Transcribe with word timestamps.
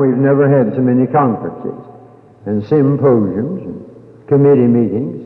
we've 0.00 0.16
never 0.16 0.48
had 0.48 0.72
so 0.72 0.80
many 0.80 1.04
conferences 1.04 1.76
and 2.48 2.64
symposiums 2.64 3.60
and 3.68 3.76
committee 4.24 4.64
meetings. 4.64 5.20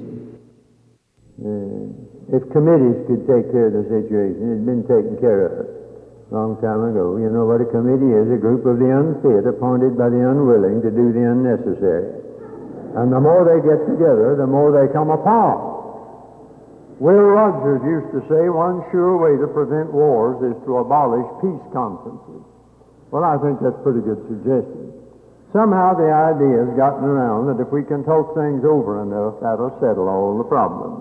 Uh, 1.38 1.94
if 2.34 2.42
committees 2.50 2.98
could 3.06 3.22
take 3.30 3.54
care 3.54 3.70
of 3.70 3.78
the 3.78 3.86
situation, 3.86 4.42
it 4.42 4.58
had 4.58 4.66
been 4.66 4.82
taken 4.90 5.14
care 5.22 5.46
of 5.46 5.52
a 5.62 6.34
long 6.34 6.58
time 6.58 6.82
ago. 6.90 7.14
You 7.22 7.30
know 7.30 7.46
what 7.46 7.62
a 7.62 7.68
committee 7.70 8.10
is? 8.10 8.26
A 8.34 8.40
group 8.42 8.66
of 8.66 8.82
the 8.82 8.90
unfit 8.90 9.46
appointed 9.46 9.94
by 9.94 10.10
the 10.10 10.18
unwilling 10.18 10.82
to 10.82 10.90
do 10.90 11.14
the 11.14 11.22
unnecessary. 11.22 12.10
And 12.98 13.14
the 13.14 13.22
more 13.22 13.46
they 13.46 13.62
get 13.62 13.86
together, 13.86 14.34
the 14.34 14.46
more 14.50 14.74
they 14.74 14.90
come 14.90 15.14
apart. 15.14 15.74
Will 16.98 17.34
Rogers 17.34 17.82
used 17.82 18.10
to 18.14 18.22
say 18.30 18.50
one 18.50 18.82
sure 18.90 19.18
way 19.18 19.38
to 19.38 19.46
prevent 19.50 19.92
wars 19.92 20.38
is 20.42 20.58
to 20.66 20.78
abolish 20.78 21.26
peace 21.42 21.62
conferences. 21.74 22.53
Well, 23.14 23.22
I 23.22 23.38
think 23.38 23.62
that's 23.62 23.78
a 23.78 23.84
pretty 23.86 24.02
good 24.02 24.18
suggestion. 24.26 24.90
Somehow 25.54 25.94
the 25.94 26.10
idea 26.10 26.66
has 26.66 26.74
gotten 26.74 27.06
around 27.06 27.46
that 27.46 27.62
if 27.62 27.70
we 27.70 27.86
can 27.86 28.02
talk 28.02 28.34
things 28.34 28.66
over 28.66 29.06
enough, 29.06 29.38
that'll 29.38 29.70
settle 29.78 30.10
all 30.10 30.34
the 30.34 30.42
problems. 30.50 30.98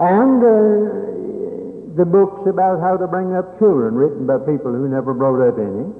And 0.00 0.40
uh, 0.40 1.92
the 1.92 2.08
books 2.08 2.48
about 2.48 2.80
how 2.80 2.96
to 2.96 3.04
bring 3.04 3.36
up 3.36 3.60
children, 3.60 4.00
written 4.00 4.24
by 4.24 4.40
people 4.48 4.72
who 4.72 4.88
never 4.88 5.12
brought 5.12 5.44
up 5.44 5.60
any, 5.60 5.92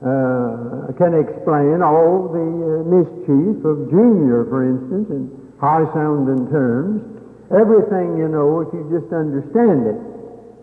uh, 0.00 0.96
can 0.96 1.20
explain 1.20 1.84
all 1.84 2.32
the 2.32 2.48
uh, 2.48 2.88
mischief 2.88 3.60
of 3.68 3.92
Junior, 3.92 4.48
for 4.48 4.64
instance, 4.64 5.12
in 5.12 5.28
high-sounding 5.60 6.48
terms. 6.48 7.04
Everything, 7.52 8.16
you 8.16 8.32
know, 8.32 8.64
if 8.64 8.72
you 8.72 8.88
just 8.88 9.12
understand 9.12 9.84
it. 9.84 10.00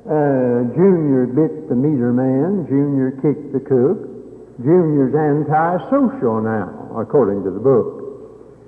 Uh, 0.09 0.65
Junior 0.73 1.29
bit 1.29 1.69
the 1.69 1.77
meter 1.77 2.09
man. 2.09 2.65
Junior 2.65 3.13
kicked 3.21 3.53
the 3.53 3.61
cook. 3.61 4.14
Junior's 4.63 5.11
anti-social 5.11 6.39
now, 6.41 6.95
according 6.95 7.43
to 7.43 7.51
the 7.51 7.59
book. 7.59 8.05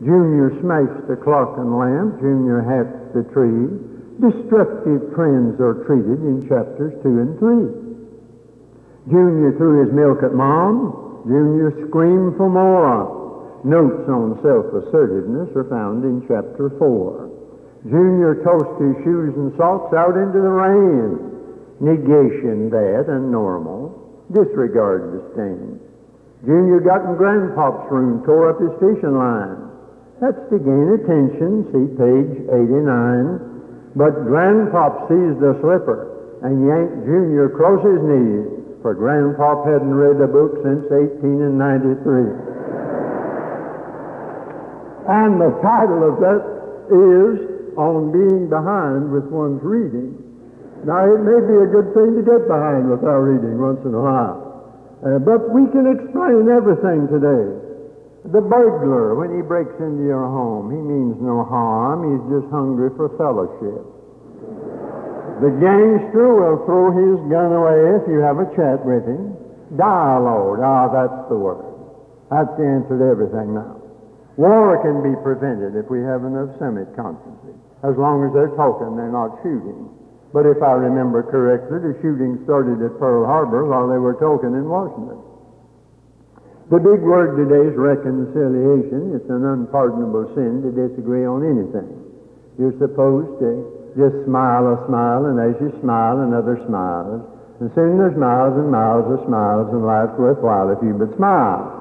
Junior 0.03 0.51
smashed 0.61 1.07
the 1.07 1.15
clock 1.15 1.57
and 1.57 1.73
lamp. 1.73 2.19
Junior 2.19 2.61
hacked 2.61 3.15
the 3.15 3.23
tree. 3.33 3.71
Destructive 4.19 5.15
trends 5.15 5.57
are 5.63 5.85
treated 5.87 6.21
in 6.21 6.45
chapters 6.49 6.93
2 7.01 7.07
and 7.07 7.39
3. 7.39 9.13
Junior 9.13 9.55
threw 9.55 9.85
his 9.85 9.93
milk 9.95 10.21
at 10.21 10.33
mom. 10.35 11.23
Junior 11.25 11.71
screamed 11.87 12.35
for 12.35 12.49
more. 12.49 13.61
Notes 13.63 14.05
on 14.09 14.37
self-assertiveness 14.43 15.55
are 15.55 15.69
found 15.69 16.03
in 16.03 16.21
chapter 16.27 16.69
4. 16.77 17.31
Junior 17.89 18.43
tossed 18.43 18.81
his 18.81 18.95
shoes 19.03 19.33
and 19.35 19.55
socks 19.55 19.95
out 19.95 20.17
into 20.17 20.41
the 20.43 20.51
rain. 20.51 21.15
Negation 21.79 22.69
that 22.69 23.05
and 23.07 23.31
normal. 23.31 23.95
Disregard 24.33 25.13
the 25.13 25.21
stain. 25.33 25.76
Junior 26.45 26.79
got 26.81 27.01
in 27.01 27.17
Grandpop's 27.17 27.89
room, 27.89 28.21
tore 28.21 28.53
up 28.53 28.61
his 28.61 28.73
fishing 28.77 29.17
line. 29.17 29.57
That's 30.21 30.37
to 30.49 30.57
gain 30.61 30.97
attention, 30.97 31.65
see 31.73 31.87
page 31.97 32.45
89. 32.49 33.93
But 33.97 34.25
Grandpop 34.29 35.09
seized 35.09 35.41
the 35.41 35.57
slipper 35.61 36.13
and 36.45 36.61
yanked 36.65 37.05
Junior 37.09 37.49
across 37.49 37.81
his 37.81 37.97
knees, 38.05 38.77
for 38.85 38.93
Grandpop 38.93 39.65
hadn't 39.65 39.93
read 39.93 40.21
a 40.21 40.29
book 40.29 40.61
since 40.61 40.85
1893. 40.89 42.47
and 45.07 45.39
the 45.39 45.55
title 45.63 46.03
of 46.03 46.19
that 46.19 46.43
is 46.91 47.73
On 47.79 48.11
Being 48.11 48.49
Behind 48.49 49.09
with 49.09 49.23
One's 49.31 49.63
Reading. 49.63 50.19
Now, 50.85 51.07
it 51.07 51.23
may 51.23 51.39
be 51.47 51.57
a 51.63 51.67
good 51.71 51.95
thing 51.95 52.13
to 52.19 52.23
get 52.23 52.47
behind 52.47 52.91
with 52.91 53.03
our 53.03 53.23
reading 53.23 53.57
once 53.57 53.79
in 53.85 53.95
a 53.95 54.01
while. 54.01 54.46
Uh, 54.97 55.21
but 55.21 55.53
we 55.53 55.69
can 55.69 55.85
explain 55.85 56.49
everything 56.49 57.05
today. 57.07 57.53
The 58.33 58.41
burglar, 58.41 59.13
when 59.15 59.31
he 59.37 59.45
breaks 59.45 59.77
into 59.79 60.03
your 60.03 60.25
home, 60.25 60.73
he 60.73 60.81
means 60.81 61.15
no 61.21 61.45
harm. 61.45 62.03
He's 62.03 62.25
just 62.33 62.49
hungry 62.51 62.89
for 62.97 63.13
fellowship. 63.15 63.85
The 65.39 65.53
gangster 65.61 66.33
will 66.33 66.65
throw 66.65 66.89
his 66.91 67.21
gun 67.29 67.53
away 67.53 68.01
if 68.01 68.09
you 68.09 68.25
have 68.25 68.41
a 68.41 68.49
chat 68.57 68.81
with 68.81 69.05
him. 69.05 69.37
Dialogue, 69.77 70.59
ah, 70.65 70.89
that's 70.89 71.29
the 71.29 71.37
word. 71.37 71.61
That's 72.33 72.49
the 72.57 72.65
answer 72.65 72.97
to 72.97 73.05
everything 73.05 73.53
now. 73.53 73.77
War 74.35 74.81
can 74.81 75.05
be 75.05 75.13
prevented 75.21 75.77
if 75.77 75.89
we 75.89 76.01
have 76.01 76.25
enough 76.25 76.57
summit 76.57 76.89
conferences. 76.97 77.53
As 77.85 77.93
long 77.97 78.25
as 78.25 78.33
they're 78.33 78.53
talking, 78.57 78.97
they're 78.97 79.13
not 79.13 79.37
shooting. 79.45 79.93
But 80.33 80.45
if 80.45 80.59
I 80.61 80.75
remember 80.75 81.23
correctly, 81.23 81.79
the 81.79 81.95
shooting 82.03 82.43
started 82.43 82.83
at 82.83 82.99
Pearl 82.99 83.25
Harbor 83.25 83.63
while 83.63 83.87
they 83.87 83.97
were 83.97 84.19
talking 84.19 84.51
in 84.51 84.67
Washington. 84.67 85.23
The 86.67 86.83
big 86.83 86.99
word 86.99 87.39
today 87.39 87.63
is 87.63 87.79
reconciliation. 87.79 89.15
It's 89.15 89.31
an 89.31 89.47
unpardonable 89.47 90.35
sin 90.35 90.59
to 90.67 90.69
disagree 90.75 91.23
on 91.23 91.47
anything. 91.47 91.87
You're 92.59 92.75
supposed 92.75 93.39
to 93.39 93.95
just 93.95 94.27
smile 94.27 94.67
a 94.75 94.77
smile, 94.83 95.31
and 95.31 95.39
as 95.39 95.55
you 95.63 95.71
smile, 95.79 96.19
another 96.27 96.59
smiles. 96.67 97.23
And 97.63 97.71
soon 97.71 97.95
there's 97.95 98.19
miles 98.19 98.59
and 98.59 98.67
miles 98.67 99.07
of 99.07 99.23
smiles, 99.31 99.71
and 99.71 99.87
life's 99.87 100.19
worthwhile 100.19 100.67
if 100.75 100.83
you 100.83 100.91
but 100.91 101.15
smile. 101.15 101.71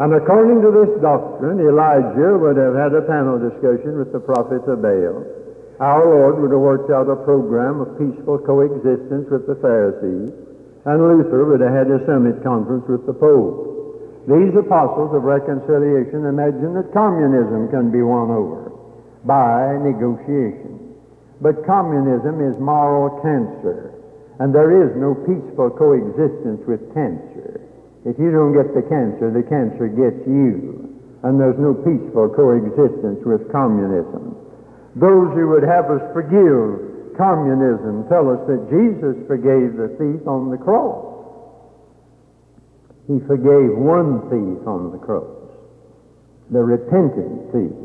And 0.00 0.16
according 0.16 0.64
to 0.64 0.72
this 0.72 0.96
doctrine, 1.04 1.60
Elijah 1.60 2.40
would 2.40 2.56
have 2.56 2.72
had 2.72 2.96
a 2.96 3.04
panel 3.04 3.36
discussion 3.36 4.00
with 4.00 4.16
the 4.16 4.20
prophets 4.24 4.64
of 4.64 4.80
Baal. 4.80 5.35
Our 5.76 6.08
Lord 6.08 6.40
would 6.40 6.56
have 6.56 6.64
worked 6.64 6.88
out 6.88 7.12
a 7.12 7.20
program 7.20 7.84
of 7.84 8.00
peaceful 8.00 8.40
coexistence 8.40 9.28
with 9.28 9.44
the 9.44 9.60
Pharisees, 9.60 10.32
and 10.88 10.96
Luther 10.96 11.44
would 11.44 11.60
have 11.60 11.74
had 11.84 11.92
a 11.92 12.00
summit 12.08 12.40
conference 12.40 12.88
with 12.88 13.04
the 13.04 13.12
Pope. 13.12 14.24
These 14.24 14.56
apostles 14.56 15.12
of 15.12 15.28
reconciliation 15.28 16.24
imagine 16.24 16.72
that 16.80 16.96
communism 16.96 17.68
can 17.68 17.92
be 17.92 18.00
won 18.00 18.32
over 18.32 18.72
by 19.28 19.76
negotiation. 19.84 20.96
But 21.44 21.68
communism 21.68 22.40
is 22.40 22.56
moral 22.56 23.20
cancer, 23.20 23.92
and 24.40 24.56
there 24.56 24.80
is 24.80 24.96
no 24.96 25.12
peaceful 25.28 25.76
coexistence 25.76 26.64
with 26.64 26.80
cancer. 26.96 27.60
If 28.08 28.16
you 28.16 28.32
don't 28.32 28.56
get 28.56 28.72
the 28.72 28.88
cancer, 28.88 29.28
the 29.28 29.44
cancer 29.44 29.92
gets 29.92 30.24
you, 30.24 30.88
and 31.20 31.36
there's 31.36 31.60
no 31.60 31.74
peaceful 31.74 32.32
coexistence 32.32 33.20
with 33.28 33.52
communism. 33.52 34.45
Those 34.96 35.28
who 35.36 35.52
would 35.52 35.62
have 35.62 35.92
us 35.92 36.00
forgive 36.16 37.16
communism 37.20 38.08
tell 38.08 38.32
us 38.32 38.40
that 38.48 38.68
Jesus 38.72 39.16
forgave 39.28 39.76
the 39.76 39.92
thief 40.00 40.24
on 40.28 40.48
the 40.48 40.56
cross. 40.56 41.16
He 43.08 43.20
forgave 43.28 43.76
one 43.76 44.24
thief 44.32 44.66
on 44.66 44.92
the 44.92 44.98
cross, 44.98 45.36
the 46.50 46.64
repentant 46.64 47.52
thief. 47.52 47.76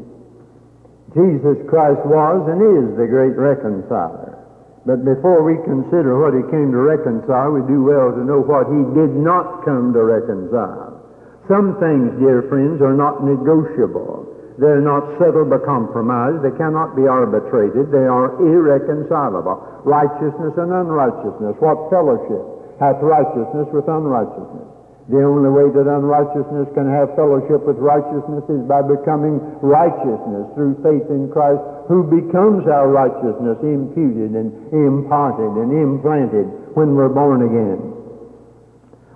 Jesus 1.13 1.59
Christ 1.67 1.99
was 2.07 2.47
and 2.47 2.59
is 2.63 2.95
the 2.95 3.07
great 3.07 3.35
reconciler. 3.35 4.39
But 4.85 5.05
before 5.05 5.43
we 5.43 5.61
consider 5.67 6.17
what 6.17 6.33
he 6.33 6.41
came 6.49 6.71
to 6.71 6.81
reconcile, 6.81 7.51
we 7.53 7.61
do 7.67 7.83
well 7.83 8.09
to 8.15 8.23
know 8.23 8.41
what 8.41 8.65
he 8.71 8.81
did 8.97 9.13
not 9.13 9.61
come 9.61 9.93
to 9.93 10.01
reconcile. 10.01 11.03
Some 11.45 11.77
things, 11.77 12.17
dear 12.17 12.47
friends, 12.49 12.81
are 12.81 12.95
not 12.95 13.21
negotiable. 13.21 14.20
They're 14.59 14.83
not 14.83 15.15
settled 15.21 15.49
by 15.53 15.63
compromise. 15.63 16.41
They 16.43 16.51
cannot 16.57 16.95
be 16.95 17.07
arbitrated. 17.07 17.91
They 17.91 18.07
are 18.07 18.35
irreconcilable. 18.41 19.83
Righteousness 19.85 20.55
and 20.57 20.71
unrighteousness. 20.71 21.55
What 21.59 21.87
fellowship 21.93 22.43
hath 22.79 22.99
righteousness 22.99 23.69
with 23.71 23.87
unrighteousness? 23.87 24.71
The 25.09 25.23
only 25.23 25.49
way 25.49 25.67
that 25.75 25.91
unrighteousness 25.91 26.71
can 26.73 26.87
have 26.87 27.15
fellowship 27.19 27.67
with 27.67 27.75
righteousness 27.77 28.47
is 28.47 28.63
by 28.63 28.79
becoming 28.79 29.43
righteousness 29.59 30.47
through 30.55 30.79
faith 30.79 31.03
in 31.11 31.27
Christ, 31.27 31.59
who 31.91 32.07
becomes 32.07 32.63
our 32.71 32.87
righteousness, 32.87 33.59
imputed 33.59 34.39
and 34.39 34.55
imparted 34.71 35.51
and 35.59 35.73
implanted 35.73 36.47
when 36.79 36.95
we're 36.95 37.11
born 37.11 37.43
again. 37.43 38.00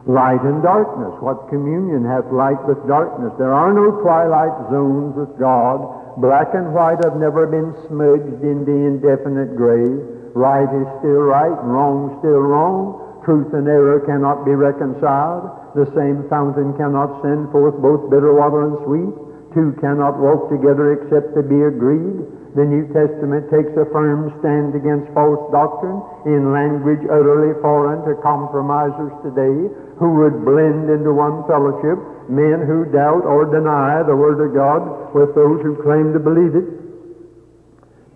Light 0.06 0.46
and 0.46 0.62
darkness. 0.62 1.18
What 1.18 1.50
communion 1.50 2.06
hath 2.06 2.30
light 2.30 2.62
with 2.70 2.78
darkness? 2.86 3.34
There 3.42 3.50
are 3.50 3.74
no 3.74 4.06
twilight 4.06 4.54
zones 4.70 5.18
with 5.18 5.34
God. 5.42 5.82
Black 6.22 6.54
and 6.54 6.78
white 6.78 7.02
have 7.02 7.18
never 7.18 7.50
been 7.50 7.74
smudged 7.90 8.46
in 8.46 8.70
the 8.70 8.80
indefinite 8.86 9.58
gray. 9.58 9.90
Right 10.38 10.70
is 10.70 10.86
still 11.02 11.26
right, 11.26 11.58
wrong 11.66 12.22
still 12.22 12.38
wrong. 12.38 13.02
Truth 13.26 13.58
and 13.58 13.66
error 13.66 13.98
cannot 14.06 14.46
be 14.46 14.54
reconciled. 14.54 15.74
The 15.74 15.90
same 15.98 16.30
fountain 16.30 16.78
cannot 16.78 17.26
send 17.26 17.50
forth 17.50 17.74
both 17.82 18.06
bitter 18.14 18.38
water 18.38 18.70
and 18.70 18.78
sweet. 18.86 19.14
Two 19.58 19.74
cannot 19.82 20.22
walk 20.22 20.54
together 20.54 21.02
except 21.02 21.34
to 21.34 21.42
be 21.42 21.66
agreed. 21.66 22.22
The 22.54 22.64
New 22.64 22.86
Testament 22.94 23.50
takes 23.50 23.74
a 23.74 23.90
firm 23.90 24.30
stand 24.38 24.78
against 24.78 25.12
false 25.18 25.42
doctrine 25.50 25.98
in 26.30 26.54
language 26.54 27.04
utterly 27.10 27.58
foreign 27.60 28.06
to 28.06 28.16
compromisers 28.22 29.12
today 29.26 29.74
who 30.00 30.24
would 30.24 30.44
blend 30.44 30.90
into 30.90 31.14
one 31.14 31.48
fellowship 31.48 31.98
men 32.30 32.66
who 32.66 32.90
doubt 32.90 33.22
or 33.26 33.46
deny 33.46 34.02
the 34.02 34.16
Word 34.16 34.42
of 34.42 34.54
God 34.54 35.14
with 35.14 35.36
those 35.38 35.62
who 35.62 35.78
claim 35.82 36.14
to 36.14 36.20
believe 36.20 36.58
it. 36.58 36.68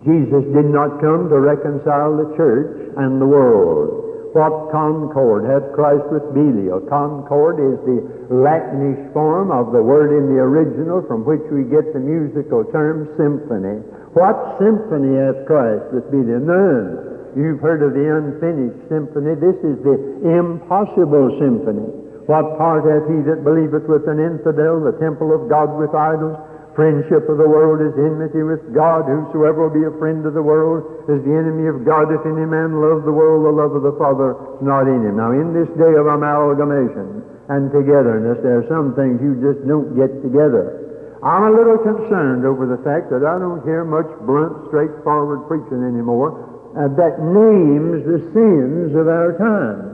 Jesus 0.02 0.44
did 0.50 0.66
not 0.66 1.00
come 1.00 1.28
to 1.28 1.38
reconcile 1.38 2.16
the 2.16 2.32
church 2.36 2.96
and 2.96 3.20
the 3.20 3.28
world. 3.28 4.32
What 4.32 4.70
concord 4.70 5.44
hath 5.44 5.74
Christ 5.74 6.06
with 6.10 6.22
Belial? 6.32 6.86
Concord 6.86 7.58
is 7.58 7.78
the 7.82 7.98
Latinish 8.30 9.12
form 9.12 9.50
of 9.50 9.74
the 9.74 9.82
word 9.82 10.14
in 10.14 10.30
the 10.30 10.38
original 10.38 11.02
from 11.02 11.26
which 11.26 11.42
we 11.50 11.66
get 11.66 11.92
the 11.92 11.98
musical 11.98 12.62
term 12.70 13.10
symphony. 13.18 13.82
What 14.14 14.56
symphony 14.62 15.18
hath 15.18 15.46
Christ 15.50 15.90
with 15.92 16.06
Belial? 16.14 16.40
None. 16.46 17.09
You've 17.38 17.62
heard 17.62 17.82
of 17.86 17.94
the 17.94 18.06
unfinished 18.10 18.90
symphony. 18.90 19.38
This 19.38 19.58
is 19.62 19.78
the 19.86 19.96
impossible 20.26 21.38
symphony. 21.38 21.86
What 22.26 22.58
part 22.58 22.86
hath 22.86 23.06
he 23.10 23.22
that 23.26 23.46
believeth 23.46 23.86
with 23.86 24.06
an 24.10 24.18
infidel, 24.18 24.82
the 24.82 24.94
temple 24.98 25.34
of 25.34 25.46
God 25.50 25.74
with 25.78 25.94
idols? 25.94 26.38
Friendship 26.78 27.26
of 27.26 27.38
the 27.38 27.50
world 27.50 27.82
is 27.82 27.90
enmity 27.98 28.46
with 28.46 28.62
God. 28.70 29.06
Whosoever 29.06 29.66
will 29.66 29.74
be 29.74 29.82
a 29.82 29.94
friend 29.98 30.22
of 30.22 30.34
the 30.34 30.42
world 30.42 31.10
is 31.10 31.18
the 31.26 31.34
enemy 31.34 31.66
of 31.66 31.82
God. 31.82 32.10
If 32.14 32.22
any 32.22 32.46
man 32.46 32.78
love 32.78 33.02
the 33.02 33.14
world, 33.14 33.42
the 33.42 33.54
love 33.54 33.74
of 33.74 33.82
the 33.82 33.94
Father 33.98 34.38
is 34.58 34.62
not 34.62 34.86
in 34.86 35.02
him. 35.02 35.18
Now, 35.18 35.34
in 35.34 35.50
this 35.50 35.66
day 35.74 35.94
of 35.98 36.06
amalgamation 36.06 37.26
and 37.50 37.70
togetherness, 37.74 38.38
there 38.46 38.62
are 38.62 38.68
some 38.70 38.94
things 38.94 39.18
you 39.18 39.34
just 39.42 39.66
don't 39.66 39.98
get 39.98 40.10
together. 40.22 41.18
I'm 41.26 41.50
a 41.50 41.52
little 41.52 41.82
concerned 41.82 42.46
over 42.46 42.64
the 42.64 42.80
fact 42.86 43.10
that 43.10 43.26
I 43.26 43.36
don't 43.42 43.60
hear 43.66 43.82
much 43.82 44.08
blunt, 44.22 44.70
straightforward 44.70 45.50
preaching 45.50 45.82
anymore 45.82 46.49
uh, 46.76 46.86
that 46.94 47.18
names 47.18 48.06
the 48.06 48.20
sins 48.30 48.94
of 48.94 49.10
our 49.10 49.34
time. 49.38 49.90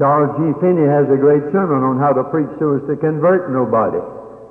Charles 0.00 0.32
G. 0.40 0.56
Finney 0.64 0.88
has 0.88 1.06
a 1.12 1.20
great 1.20 1.44
sermon 1.52 1.84
on 1.84 2.00
how 2.00 2.16
to 2.16 2.24
preach 2.32 2.48
so 2.56 2.80
as 2.80 2.82
to 2.88 2.96
convert 2.96 3.52
nobody. 3.52 4.00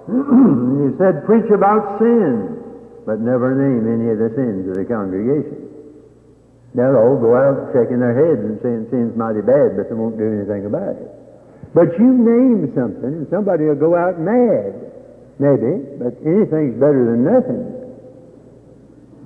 he 0.86 0.94
said, 1.02 1.26
preach 1.26 1.50
about 1.50 1.98
sin, 1.98 2.62
but 3.04 3.18
never 3.18 3.58
name 3.58 3.90
any 3.90 4.14
of 4.14 4.22
the 4.22 4.30
sins 4.38 4.70
of 4.70 4.78
the 4.78 4.86
congregation. 4.86 5.70
They'll 6.78 7.02
all 7.02 7.18
go 7.18 7.34
out 7.34 7.74
shaking 7.74 7.98
their 7.98 8.14
heads 8.14 8.46
and 8.46 8.62
saying 8.62 8.94
sin's 8.94 9.18
mighty 9.18 9.42
bad, 9.42 9.74
but 9.74 9.90
they 9.90 9.98
won't 9.98 10.22
do 10.22 10.30
anything 10.30 10.70
about 10.70 11.02
it. 11.02 11.10
But 11.74 11.98
you 11.98 12.14
name 12.14 12.70
something, 12.78 13.26
and 13.26 13.28
somebody 13.34 13.66
will 13.66 13.82
go 13.82 13.98
out 13.98 14.22
mad, 14.22 14.78
maybe, 15.42 15.82
but 15.98 16.14
anything's 16.22 16.78
better 16.78 17.10
than 17.10 17.26
nothing. 17.26 17.79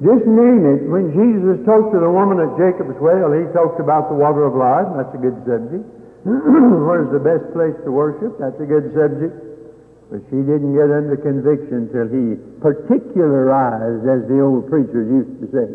Just 0.02 0.26
name 0.26 0.66
it. 0.66 0.90
When 0.90 1.14
Jesus 1.14 1.62
talked 1.70 1.94
to 1.94 2.00
the 2.02 2.10
woman 2.10 2.42
at 2.42 2.58
Jacob's 2.58 2.98
well, 2.98 3.30
he 3.30 3.46
talked 3.54 3.78
about 3.78 4.10
the 4.10 4.18
water 4.18 4.50
of 4.50 4.58
life. 4.58 4.90
That's 4.98 5.14
a 5.14 5.22
good 5.22 5.38
subject. 5.46 5.86
Where's 6.26 7.14
the 7.14 7.22
best 7.22 7.46
place 7.54 7.78
to 7.86 7.92
worship? 7.94 8.42
That's 8.42 8.58
a 8.58 8.66
good 8.66 8.90
subject. 8.98 9.38
But 10.10 10.26
she 10.34 10.42
didn't 10.42 10.74
get 10.74 10.90
under 10.90 11.18
conviction 11.18 11.94
till 11.94 12.10
he 12.10 12.38
particularized, 12.62 14.06
as 14.06 14.26
the 14.30 14.42
old 14.42 14.70
preachers 14.70 15.10
used 15.10 15.36
to 15.42 15.48
say. 15.54 15.70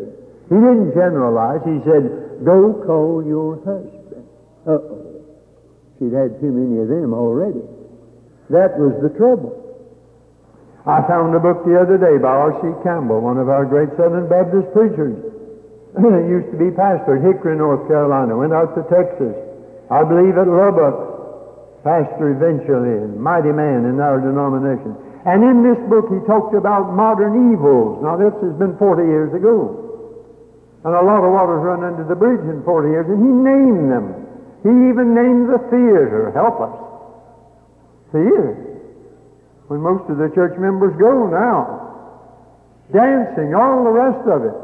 He 0.51 0.57
didn't 0.57 0.95
generalize. 0.95 1.63
He 1.63 1.79
said, 1.87 2.43
Go 2.43 2.75
call 2.87 3.23
your 3.23 3.59
husband. 3.63 4.25
Uh 4.65 4.83
oh. 4.83 5.09
She'd 5.99 6.15
had 6.15 6.39
too 6.39 6.51
many 6.51 6.79
of 6.81 6.87
them 6.87 7.13
already. 7.13 7.59
That 8.49 8.79
was 8.79 8.95
the 9.03 9.11
trouble. 9.19 9.58
I 10.87 11.03
found 11.07 11.35
a 11.35 11.43
book 11.43 11.67
the 11.67 11.75
other 11.75 11.99
day 11.99 12.15
by 12.15 12.31
R.C. 12.31 12.63
Campbell, 12.87 13.19
one 13.19 13.35
of 13.35 13.51
our 13.51 13.67
great 13.67 13.91
Southern 13.99 14.31
Baptist 14.31 14.71
preachers. 14.71 15.19
he 15.99 16.23
used 16.31 16.55
to 16.55 16.59
be 16.59 16.71
pastor 16.71 17.19
at 17.19 17.23
Hickory, 17.25 17.59
North 17.59 17.83
Carolina, 17.91 18.39
went 18.39 18.55
out 18.55 18.71
to 18.79 18.87
Texas. 18.87 19.35
I 19.91 20.07
believe 20.07 20.39
at 20.39 20.47
Lubbock, 20.47 21.83
pastor 21.83 22.31
eventually, 22.31 22.95
and 22.95 23.19
mighty 23.19 23.51
man 23.51 23.91
in 23.91 23.99
our 23.99 24.23
denomination. 24.23 24.95
And 25.27 25.43
in 25.43 25.67
this 25.67 25.79
book, 25.91 26.07
he 26.07 26.23
talked 26.23 26.55
about 26.55 26.95
modern 26.95 27.51
evils. 27.51 27.99
Now, 27.99 28.15
this 28.15 28.31
has 28.39 28.55
been 28.55 28.79
40 28.79 29.03
years 29.03 29.35
ago. 29.35 29.75
And 30.87 30.95
a 30.95 31.03
lot 31.03 31.27
of 31.27 31.35
water's 31.35 31.59
run 31.59 31.83
under 31.83 32.07
the 32.07 32.15
bridge 32.15 32.39
in 32.47 32.63
40 32.63 32.87
years, 32.87 33.07
and 33.11 33.19
he 33.19 33.31
named 33.35 33.91
them. 33.91 34.15
He 34.63 34.71
even 34.71 35.11
named 35.11 35.51
the 35.51 35.59
theater. 35.67 36.31
Help 36.31 36.63
us. 36.63 36.75
When 39.69 39.85
most 39.85 40.09
of 40.09 40.17
the 40.17 40.33
church 40.33 40.57
members 40.57 40.97
go 40.97 41.29
now. 41.29 41.93
Dancing, 42.89 43.53
all 43.53 43.85
the 43.85 43.93
rest 43.93 44.25
of 44.25 44.41
it. 44.41 44.57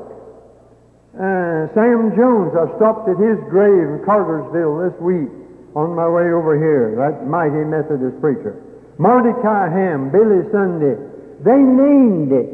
Uh, 1.13 1.69
Sam 1.77 2.09
Jones, 2.17 2.57
I 2.57 2.65
stopped 2.81 3.05
at 3.05 3.21
his 3.21 3.37
grave 3.53 3.85
in 3.85 4.01
Cartersville 4.01 4.81
this 4.81 4.97
week 4.97 5.29
on 5.77 5.93
my 5.93 6.09
way 6.09 6.33
over 6.33 6.57
here, 6.57 6.97
that 6.97 7.29
mighty 7.29 7.61
Methodist 7.69 8.17
preacher. 8.17 8.57
Mordecai 8.97 9.69
Ham, 9.69 10.09
Billy 10.09 10.41
Sunday, 10.49 10.97
they 11.45 11.61
named 11.61 12.33
it. 12.33 12.49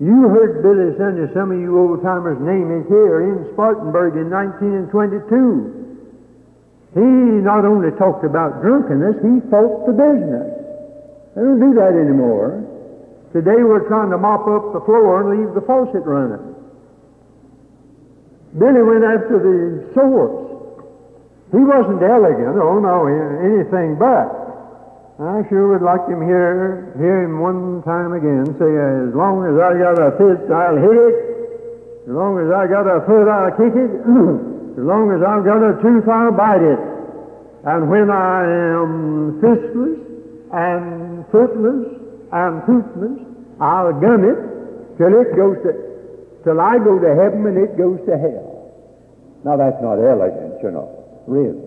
You 0.00 0.32
heard 0.32 0.64
Billy 0.64 0.96
Sunday, 0.96 1.28
some 1.36 1.52
of 1.52 1.60
you 1.60 1.76
old 1.76 2.00
timers 2.00 2.40
name 2.40 2.72
it 2.72 2.88
here 2.88 3.20
in 3.20 3.52
Spartanburg 3.52 4.16
in 4.16 4.32
1922. 4.32 5.92
He 6.96 7.04
not 7.44 7.68
only 7.68 7.92
talked 8.00 8.24
about 8.24 8.64
drunkenness, 8.64 9.20
he 9.20 9.44
fought 9.52 9.84
the 9.84 9.92
business. 9.92 10.63
They 11.34 11.42
don't 11.42 11.58
do 11.58 11.74
that 11.74 11.98
anymore. 11.98 12.62
Today 13.34 13.58
we're 13.66 13.90
trying 13.90 14.14
to 14.14 14.18
mop 14.18 14.46
up 14.46 14.70
the 14.70 14.78
floor 14.86 15.26
and 15.26 15.34
leave 15.34 15.50
the 15.58 15.66
faucet 15.66 16.06
running. 16.06 16.54
Billy 18.54 18.82
went 18.86 19.02
after 19.02 19.42
the 19.42 19.90
source. 19.98 20.46
He 21.50 21.58
wasn't 21.58 21.98
elegant, 22.06 22.54
oh 22.54 22.78
no, 22.78 23.10
anything 23.10 23.98
but. 23.98 24.30
I 25.18 25.42
sure 25.50 25.74
would 25.74 25.82
like 25.82 26.06
him 26.06 26.22
hear 26.22 26.94
hear 26.98 27.22
him 27.22 27.38
one 27.38 27.82
time 27.82 28.14
again 28.14 28.46
say, 28.58 28.66
"As 28.66 29.14
long 29.14 29.46
as 29.46 29.54
I 29.58 29.78
got 29.78 29.98
a 29.98 30.10
fist, 30.18 30.50
I'll 30.50 30.78
hit 30.78 30.94
it. 30.94 31.16
As 32.06 32.14
long 32.14 32.38
as 32.38 32.50
I 32.50 32.66
got 32.66 32.86
a 32.86 33.02
foot, 33.06 33.26
I'll 33.26 33.54
kick 33.54 33.74
it. 33.74 33.90
as 34.78 34.86
long 34.86 35.10
as 35.14 35.22
I've 35.22 35.42
got 35.42 35.62
a 35.62 35.78
tooth, 35.82 36.06
I'll 36.06 36.34
bite 36.34 36.62
it. 36.62 36.78
And 37.66 37.90
when 37.90 38.10
I 38.10 38.42
am 38.42 39.40
fistless 39.42 40.13
and 40.54 41.26
footless 41.34 41.98
and 42.30 42.62
toothless, 42.64 43.18
I'll 43.60 43.92
gum 43.92 44.24
it 44.24 44.38
till 44.98 45.12
it 45.20 45.34
goes 45.34 45.58
to 45.66 45.74
till 46.44 46.60
I 46.60 46.78
go 46.78 46.98
to 46.98 47.14
heaven 47.14 47.46
and 47.46 47.58
it 47.58 47.76
goes 47.76 47.98
to 48.06 48.16
hell." 48.16 48.70
Now 49.44 49.56
that's 49.56 49.82
not 49.82 49.98
elegant, 49.98 50.62
you 50.62 50.70
know. 50.70 50.88
Really. 51.26 51.58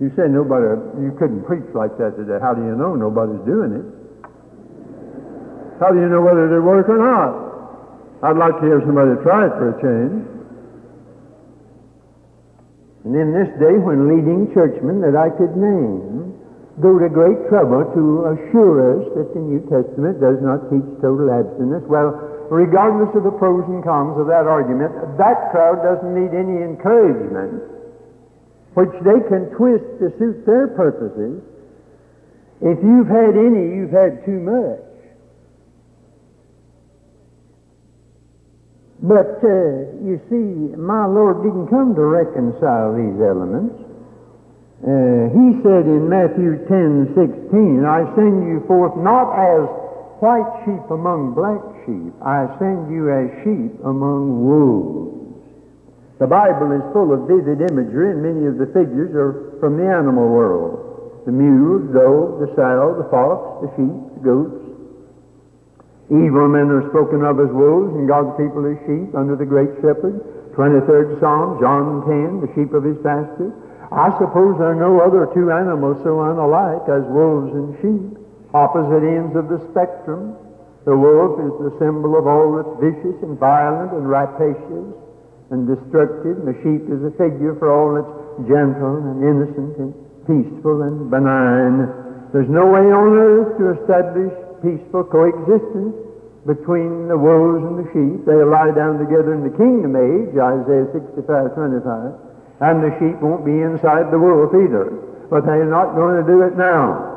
You 0.00 0.10
say 0.16 0.26
nobody, 0.26 0.66
you 1.00 1.12
couldn't 1.18 1.44
preach 1.44 1.70
like 1.72 1.96
that 1.98 2.16
today. 2.16 2.38
How 2.42 2.52
do 2.52 2.62
you 2.62 2.74
know 2.74 2.96
nobody's 2.96 3.40
doing 3.46 3.72
it? 3.72 3.86
How 5.78 5.92
do 5.92 6.00
you 6.00 6.08
know 6.08 6.20
whether 6.20 6.48
they 6.48 6.58
work 6.58 6.88
or 6.88 6.98
not? 6.98 7.32
I'd 8.22 8.36
like 8.36 8.58
to 8.60 8.66
hear 8.66 8.80
somebody 8.80 9.14
try 9.22 9.46
it 9.46 9.52
for 9.54 9.68
a 9.70 9.76
change. 9.82 10.26
And 13.04 13.14
in 13.14 13.32
this 13.32 13.48
day, 13.60 13.76
when 13.78 14.08
leading 14.08 14.52
churchmen 14.54 15.00
that 15.02 15.14
I 15.14 15.28
could 15.30 15.56
name 15.56 16.32
go 16.82 16.98
to 16.98 17.08
great 17.08 17.38
trouble 17.48 17.86
to 17.94 18.02
assure 18.34 18.98
us 18.98 19.02
that 19.14 19.30
the 19.34 19.42
New 19.42 19.62
Testament 19.70 20.18
does 20.18 20.42
not 20.42 20.66
teach 20.70 20.86
total 20.98 21.30
abstinence, 21.30 21.86
well, 21.86 22.14
regardless 22.50 23.14
of 23.14 23.22
the 23.22 23.34
pros 23.38 23.62
and 23.70 23.84
cons 23.84 24.18
of 24.18 24.26
that 24.26 24.50
argument, 24.50 24.90
that 25.18 25.54
crowd 25.54 25.82
doesn't 25.86 26.14
need 26.14 26.34
any 26.34 26.62
encouragement 26.66 27.62
which 28.74 28.90
they 29.06 29.22
can 29.30 29.54
twist 29.54 29.86
to 30.02 30.10
suit 30.18 30.42
their 30.46 30.66
purposes. 30.74 31.38
If 32.60 32.78
you've 32.82 33.06
had 33.06 33.38
any, 33.38 33.70
you've 33.78 33.94
had 33.94 34.26
too 34.26 34.42
much. 34.42 34.82
But 39.04 39.38
uh, 39.44 40.00
you 40.02 40.18
see, 40.26 40.74
my 40.74 41.06
Lord 41.06 41.44
didn't 41.44 41.68
come 41.68 41.94
to 41.94 42.02
reconcile 42.02 42.96
these 42.96 43.20
elements. 43.22 43.93
Uh, 44.82 45.30
he 45.30 45.46
said 45.62 45.86
in 45.86 46.10
Matthew 46.10 46.58
10 46.66 47.14
16, 47.14 47.86
I 47.86 48.04
send 48.18 48.42
you 48.48 48.64
forth 48.66 48.98
not 48.98 49.30
as 49.32 49.64
white 50.18 50.50
sheep 50.66 50.82
among 50.90 51.36
black 51.36 51.62
sheep, 51.86 52.12
I 52.24 52.48
send 52.58 52.90
you 52.90 53.12
as 53.12 53.28
sheep 53.44 53.76
among 53.84 54.44
wolves. 54.44 55.14
The 56.18 56.30
Bible 56.30 56.70
is 56.72 56.84
full 56.94 57.10
of 57.10 57.26
vivid 57.26 57.60
imagery, 57.60 58.14
and 58.14 58.22
many 58.22 58.46
of 58.46 58.56
the 58.56 58.70
figures 58.70 59.10
are 59.18 59.58
from 59.58 59.76
the 59.76 59.86
animal 59.86 60.30
world. 60.30 61.26
The 61.26 61.34
mule, 61.34 61.90
the 61.90 61.92
dove, 61.92 62.38
the 62.38 62.48
sow, 62.54 62.94
the 62.96 63.08
fox, 63.10 63.66
the 63.66 63.70
sheep, 63.74 63.98
the 64.16 64.22
goats. 64.22 64.64
Evil 66.12 66.46
men 66.52 66.70
are 66.70 66.86
spoken 66.94 67.24
of 67.26 67.40
as 67.40 67.50
wolves, 67.50 67.96
and 67.98 68.06
God's 68.06 68.36
people 68.38 68.62
as 68.68 68.78
sheep 68.86 69.10
under 69.16 69.34
the 69.34 69.48
great 69.48 69.74
shepherd. 69.82 70.22
23rd 70.54 71.18
Psalm, 71.18 71.58
John 71.58 72.06
10, 72.06 72.46
the 72.46 72.50
sheep 72.54 72.70
of 72.70 72.86
his 72.86 72.94
pasture. 73.02 73.50
I 73.92 74.08
suppose 74.16 74.56
there 74.56 74.72
are 74.72 74.80
no 74.80 75.00
other 75.00 75.28
two 75.34 75.52
animals 75.52 76.00
so 76.04 76.20
unlike 76.24 76.88
as 76.88 77.04
wolves 77.10 77.52
and 77.52 77.76
sheep, 77.82 78.18
opposite 78.54 79.04
ends 79.04 79.36
of 79.36 79.48
the 79.52 79.60
spectrum. 79.70 80.36
The 80.84 80.96
wolf 80.96 81.40
is 81.40 81.54
the 81.64 81.74
symbol 81.80 82.16
of 82.16 82.28
all 82.28 82.60
that's 82.60 82.76
vicious 82.80 83.16
and 83.24 83.36
violent 83.40 83.92
and 83.92 84.08
rapacious 84.08 84.88
and 85.50 85.68
destructive, 85.68 86.44
and 86.44 86.48
the 86.48 86.58
sheep 86.64 86.84
is 86.88 87.00
a 87.04 87.12
figure 87.16 87.56
for 87.56 87.68
all 87.72 87.96
that's 87.96 88.48
gentle 88.48 89.00
and 89.04 89.20
innocent 89.24 89.76
and 89.80 89.92
peaceful 90.28 90.82
and 90.82 91.08
benign. 91.10 91.88
There's 92.32 92.50
no 92.50 92.66
way 92.66 92.84
on 92.88 93.16
earth 93.16 93.56
to 93.60 93.64
establish 93.80 94.32
peaceful 94.64 95.04
coexistence 95.04 95.94
between 96.48 97.08
the 97.08 97.16
wolves 97.16 97.64
and 97.64 97.76
the 97.80 97.88
sheep. 97.92 98.24
They'll 98.28 98.50
lie 98.50 98.72
down 98.72 99.00
together 99.00 99.32
in 99.32 99.44
the 99.44 99.54
kingdom 99.56 99.96
age, 99.96 100.36
Isaiah 100.36 100.88
65, 100.92 101.54
25. 101.54 102.33
And 102.60 102.82
the 102.82 102.94
sheep 103.02 103.18
won't 103.18 103.42
be 103.42 103.54
inside 103.54 104.14
the 104.14 104.18
wolf 104.18 104.54
either. 104.54 104.90
But 105.30 105.46
they're 105.46 105.66
not 105.66 105.96
going 105.98 106.22
to 106.22 106.26
do 106.26 106.42
it 106.46 106.54
now. 106.54 107.14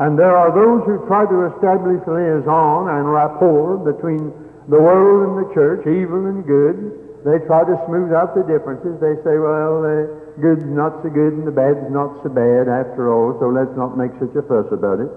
And 0.00 0.16
there 0.18 0.32
are 0.32 0.48
those 0.48 0.82
who 0.88 1.04
try 1.06 1.28
to 1.28 1.52
establish 1.52 2.00
liaison 2.08 2.88
and 2.88 3.04
rapport 3.04 3.76
between 3.84 4.32
the 4.66 4.80
world 4.80 5.28
and 5.28 5.34
the 5.44 5.48
church, 5.52 5.84
evil 5.84 6.24
and 6.24 6.40
good. 6.46 7.20
They 7.20 7.36
try 7.44 7.68
to 7.68 7.76
smooth 7.84 8.16
out 8.16 8.32
the 8.32 8.40
differences. 8.48 8.96
They 8.96 9.20
say, 9.20 9.36
well, 9.36 9.84
the 9.84 10.08
good's 10.40 10.64
not 10.64 11.04
so 11.04 11.12
good 11.12 11.36
and 11.36 11.44
the 11.44 11.52
bad's 11.52 11.84
not 11.92 12.16
so 12.24 12.32
bad 12.32 12.64
after 12.64 13.12
all, 13.12 13.36
so 13.36 13.52
let's 13.52 13.76
not 13.76 14.00
make 14.00 14.14
such 14.16 14.32
a 14.32 14.42
fuss 14.48 14.72
about 14.72 15.04
it. 15.04 15.12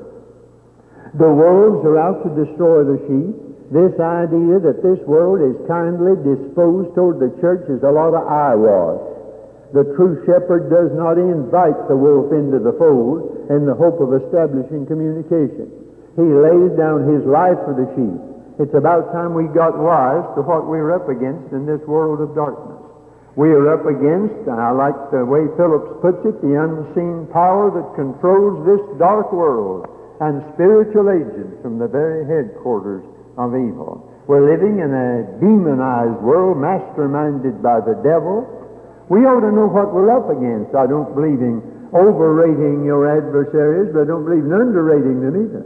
The 1.15 1.31
wolves 1.31 1.85
are 1.85 2.01
out 2.01 2.25
to 2.27 2.29
destroy 2.33 2.83
the 2.83 2.99
sheep. 3.07 3.33
This 3.71 3.95
idea 4.01 4.59
that 4.59 4.83
this 4.83 4.99
world 5.07 5.39
is 5.39 5.55
kindly 5.69 6.19
disposed 6.19 6.91
toward 6.91 7.23
the 7.23 7.31
church 7.39 7.69
is 7.71 7.81
a 7.87 7.93
lot 7.93 8.11
of 8.11 8.27
eyewash. 8.27 9.12
The 9.73 9.89
true 9.97 10.21
shepherd 10.29 10.69
does 10.69 10.93
not 10.93 11.17
invite 11.17 11.89
the 11.89 11.97
wolf 11.97 12.29
into 12.29 12.61
the 12.61 12.77
fold 12.77 13.49
in 13.49 13.65
the 13.65 13.73
hope 13.73 13.97
of 13.97 14.13
establishing 14.13 14.85
communication. 14.85 15.65
He 16.13 16.29
lays 16.29 16.77
down 16.77 17.09
his 17.09 17.25
life 17.25 17.57
for 17.65 17.73
the 17.73 17.89
sheep. 17.97 18.21
It's 18.61 18.77
about 18.77 19.09
time 19.09 19.33
we 19.33 19.49
got 19.49 19.73
wise 19.73 20.29
to 20.37 20.45
what 20.45 20.69
we're 20.69 20.93
up 20.93 21.09
against 21.09 21.49
in 21.57 21.65
this 21.65 21.81
world 21.89 22.21
of 22.21 22.37
darkness. 22.37 22.85
We 23.33 23.49
are 23.49 23.73
up 23.73 23.89
against, 23.89 24.45
I 24.45 24.69
like 24.69 25.09
the 25.09 25.25
way 25.25 25.49
Phillips 25.57 25.89
puts 26.05 26.21
it, 26.21 26.37
the 26.45 26.53
unseen 26.53 27.25
power 27.33 27.73
that 27.73 27.97
controls 27.97 28.61
this 28.69 28.83
dark 29.01 29.33
world 29.33 29.89
and 30.21 30.45
spiritual 30.53 31.09
agents 31.09 31.57
from 31.65 31.81
the 31.81 31.89
very 31.89 32.29
headquarters 32.29 33.01
of 33.41 33.57
evil. 33.57 34.05
We're 34.29 34.45
living 34.45 34.85
in 34.85 34.93
a 34.93 35.25
demonized 35.41 36.21
world, 36.21 36.61
masterminded 36.61 37.65
by 37.65 37.81
the 37.81 37.97
devil. 38.05 38.45
We 39.09 39.27
ought 39.27 39.43
to 39.43 39.51
know 39.51 39.67
what 39.67 39.91
we're 39.91 40.11
up 40.11 40.31
against. 40.31 40.71
I 40.75 40.87
don't 40.87 41.11
believe 41.11 41.43
in 41.43 41.59
overrating 41.91 42.87
your 42.87 43.05
adversaries, 43.05 43.91
but 43.91 44.05
I 44.05 44.07
don't 44.09 44.23
believe 44.25 44.47
in 44.47 44.53
underrating 44.55 45.19
them 45.19 45.35
either. 45.37 45.63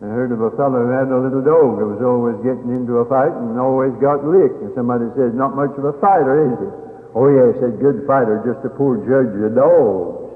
I 0.00 0.08
heard 0.08 0.32
of 0.32 0.40
a 0.40 0.48
fellow 0.56 0.88
who 0.88 0.92
had 0.96 1.12
a 1.12 1.20
little 1.20 1.44
dog 1.44 1.76
that 1.76 1.84
was 1.84 2.00
always 2.00 2.40
getting 2.40 2.72
into 2.72 3.04
a 3.04 3.06
fight 3.10 3.36
and 3.36 3.60
always 3.60 3.92
got 4.00 4.24
licked. 4.24 4.56
And 4.64 4.72
somebody 4.72 5.04
said, 5.12 5.36
not 5.36 5.52
much 5.52 5.76
of 5.76 5.84
a 5.84 5.92
fighter, 6.00 6.48
is 6.48 6.56
he? 6.56 6.70
Oh, 7.12 7.28
yeah, 7.28 7.52
he 7.52 7.60
said, 7.60 7.76
good 7.84 8.08
fighter, 8.08 8.40
just 8.40 8.64
a 8.64 8.72
poor 8.72 8.96
judge 9.04 9.34
of 9.36 9.52
dogs. 9.52 10.30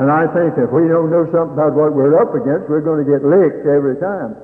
And 0.00 0.08
I 0.08 0.24
think 0.32 0.56
if 0.56 0.70
we 0.72 0.88
don't 0.88 1.12
know 1.12 1.28
something 1.28 1.58
about 1.58 1.76
what 1.76 1.92
we're 1.92 2.16
up 2.16 2.32
against, 2.32 2.70
we're 2.72 2.80
going 2.80 3.04
to 3.04 3.08
get 3.10 3.20
licked 3.20 3.68
every 3.68 3.98
time. 4.00 4.38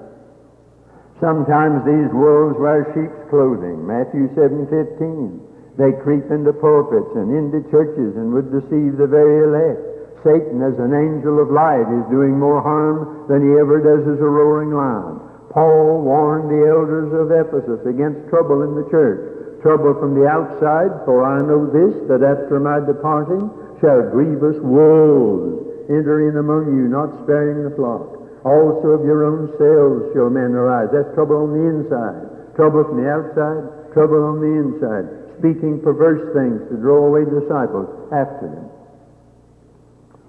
Sometimes 1.22 1.80
these 1.88 2.12
wolves 2.12 2.60
wear 2.60 2.84
sheep's 2.92 3.30
clothing. 3.32 3.80
Matthew 3.86 4.28
7:15. 4.36 5.55
They 5.76 5.92
creep 6.00 6.24
into 6.32 6.56
pulpits 6.56 7.12
and 7.16 7.28
into 7.28 7.60
churches 7.68 8.16
and 8.16 8.32
would 8.32 8.48
deceive 8.48 8.96
the 8.96 9.06
very 9.06 9.44
elect. 9.44 9.96
Satan, 10.24 10.64
as 10.64 10.74
an 10.80 10.96
angel 10.96 11.38
of 11.38 11.52
light, 11.52 11.84
is 11.84 12.10
doing 12.10 12.40
more 12.40 12.64
harm 12.64 13.28
than 13.28 13.44
he 13.44 13.60
ever 13.60 13.84
does 13.84 14.02
as 14.08 14.18
a 14.18 14.26
roaring 14.26 14.72
lion. 14.72 15.20
Paul 15.52 16.02
warned 16.02 16.48
the 16.48 16.64
elders 16.68 17.12
of 17.12 17.30
Ephesus 17.30 17.84
against 17.84 18.28
trouble 18.32 18.64
in 18.64 18.74
the 18.74 18.88
church. 18.88 19.60
Trouble 19.62 19.94
from 20.00 20.16
the 20.16 20.26
outside, 20.26 20.92
for 21.04 21.24
I 21.24 21.40
know 21.44 21.68
this, 21.68 21.94
that 22.08 22.24
after 22.24 22.60
my 22.60 22.80
departing 22.80 23.48
shall 23.80 24.08
grievous 24.10 24.56
wolves 24.64 25.64
enter 25.88 26.28
in 26.28 26.36
among 26.36 26.72
you, 26.74 26.88
not 26.88 27.12
sparing 27.24 27.64
the 27.64 27.76
flock. 27.76 28.16
Also 28.44 28.94
of 28.94 29.04
your 29.04 29.26
own 29.26 29.50
selves 29.58 30.12
shall 30.14 30.30
men 30.30 30.54
arise. 30.54 30.88
That's 30.92 31.12
trouble 31.14 31.46
on 31.46 31.50
the 31.54 31.66
inside. 31.66 32.54
Trouble 32.54 32.84
from 32.84 33.02
the 33.02 33.10
outside, 33.10 33.92
trouble 33.92 34.22
on 34.22 34.38
the 34.40 34.52
inside. 34.54 35.25
Speaking 35.38 35.80
perverse 35.84 36.32
things 36.32 36.64
to 36.70 36.76
draw 36.80 37.06
away 37.06 37.28
disciples 37.28 37.88
after 38.12 38.48
them. 38.48 38.68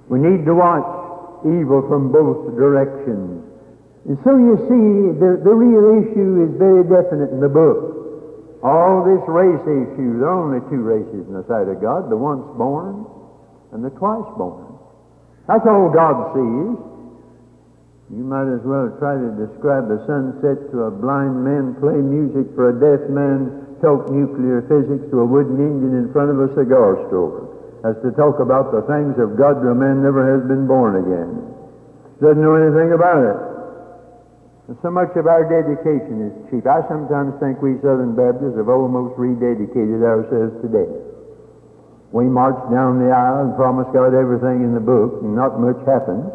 We 0.08 0.20
need 0.20 0.44
to 0.48 0.56
watch 0.56 0.88
evil 1.44 1.84
from 1.88 2.12
both 2.12 2.56
directions. 2.56 3.44
And 4.08 4.16
so 4.24 4.40
you 4.40 4.56
see, 4.72 4.88
the, 5.20 5.40
the 5.44 5.52
real 5.52 6.00
issue 6.00 6.48
is 6.48 6.56
very 6.56 6.84
definite 6.88 7.32
in 7.36 7.44
the 7.44 7.52
book. 7.52 8.64
All 8.64 9.04
this 9.04 9.22
race 9.28 9.62
issue, 9.68 10.18
there 10.18 10.32
are 10.32 10.40
only 10.48 10.64
two 10.72 10.82
races 10.82 11.28
in 11.28 11.34
the 11.36 11.44
sight 11.46 11.68
of 11.68 11.84
God, 11.84 12.10
the 12.10 12.18
once 12.18 12.48
born 12.56 13.06
and 13.72 13.84
the 13.84 13.92
twice 14.00 14.28
born. 14.40 14.80
That's 15.48 15.68
all 15.68 15.92
God 15.92 16.32
sees. 16.34 16.80
You 18.16 18.24
might 18.24 18.48
as 18.48 18.64
well 18.64 18.88
try 19.04 19.20
to 19.20 19.30
describe 19.36 19.92
the 19.92 20.00
sunset 20.08 20.72
to 20.72 20.88
a 20.88 20.92
blind 20.92 21.44
man, 21.44 21.76
play 21.84 22.00
music 22.00 22.56
for 22.56 22.72
a 22.72 22.76
deaf 22.80 23.12
man, 23.12 23.67
talk 23.82 24.10
nuclear 24.10 24.66
physics 24.66 25.06
to 25.12 25.22
a 25.22 25.28
wooden 25.28 25.60
Indian 25.60 26.06
in 26.06 26.08
front 26.12 26.34
of 26.34 26.38
a 26.42 26.50
cigar 26.58 26.98
store 27.10 27.48
as 27.86 27.96
to 28.02 28.10
talk 28.18 28.42
about 28.42 28.74
the 28.74 28.82
things 28.90 29.14
of 29.22 29.38
God 29.38 29.62
to 29.62 29.70
a 29.70 29.78
man 29.78 30.02
never 30.02 30.26
has 30.26 30.42
been 30.50 30.66
born 30.66 30.98
again. 30.98 31.30
Doesn't 32.18 32.42
know 32.42 32.58
anything 32.58 32.92
about 32.98 33.22
it. 33.22 33.40
And 34.68 34.76
so 34.82 34.90
much 34.90 35.14
of 35.16 35.30
our 35.30 35.46
dedication 35.48 36.28
is 36.28 36.34
cheap. 36.50 36.66
I 36.68 36.82
sometimes 36.90 37.38
think 37.40 37.62
we 37.62 37.80
Southern 37.80 38.18
Baptists 38.18 38.58
have 38.58 38.68
almost 38.68 39.16
rededicated 39.16 40.04
ourselves 40.04 40.58
today. 40.60 40.90
We 42.12 42.26
march 42.26 42.58
down 42.74 43.00
the 43.00 43.14
aisle 43.14 43.48
and 43.48 43.56
promise 43.56 43.88
God 43.94 44.12
everything 44.18 44.66
in 44.66 44.74
the 44.74 44.84
book, 44.84 45.22
and 45.24 45.36
not 45.36 45.62
much 45.62 45.80
happens. 45.86 46.28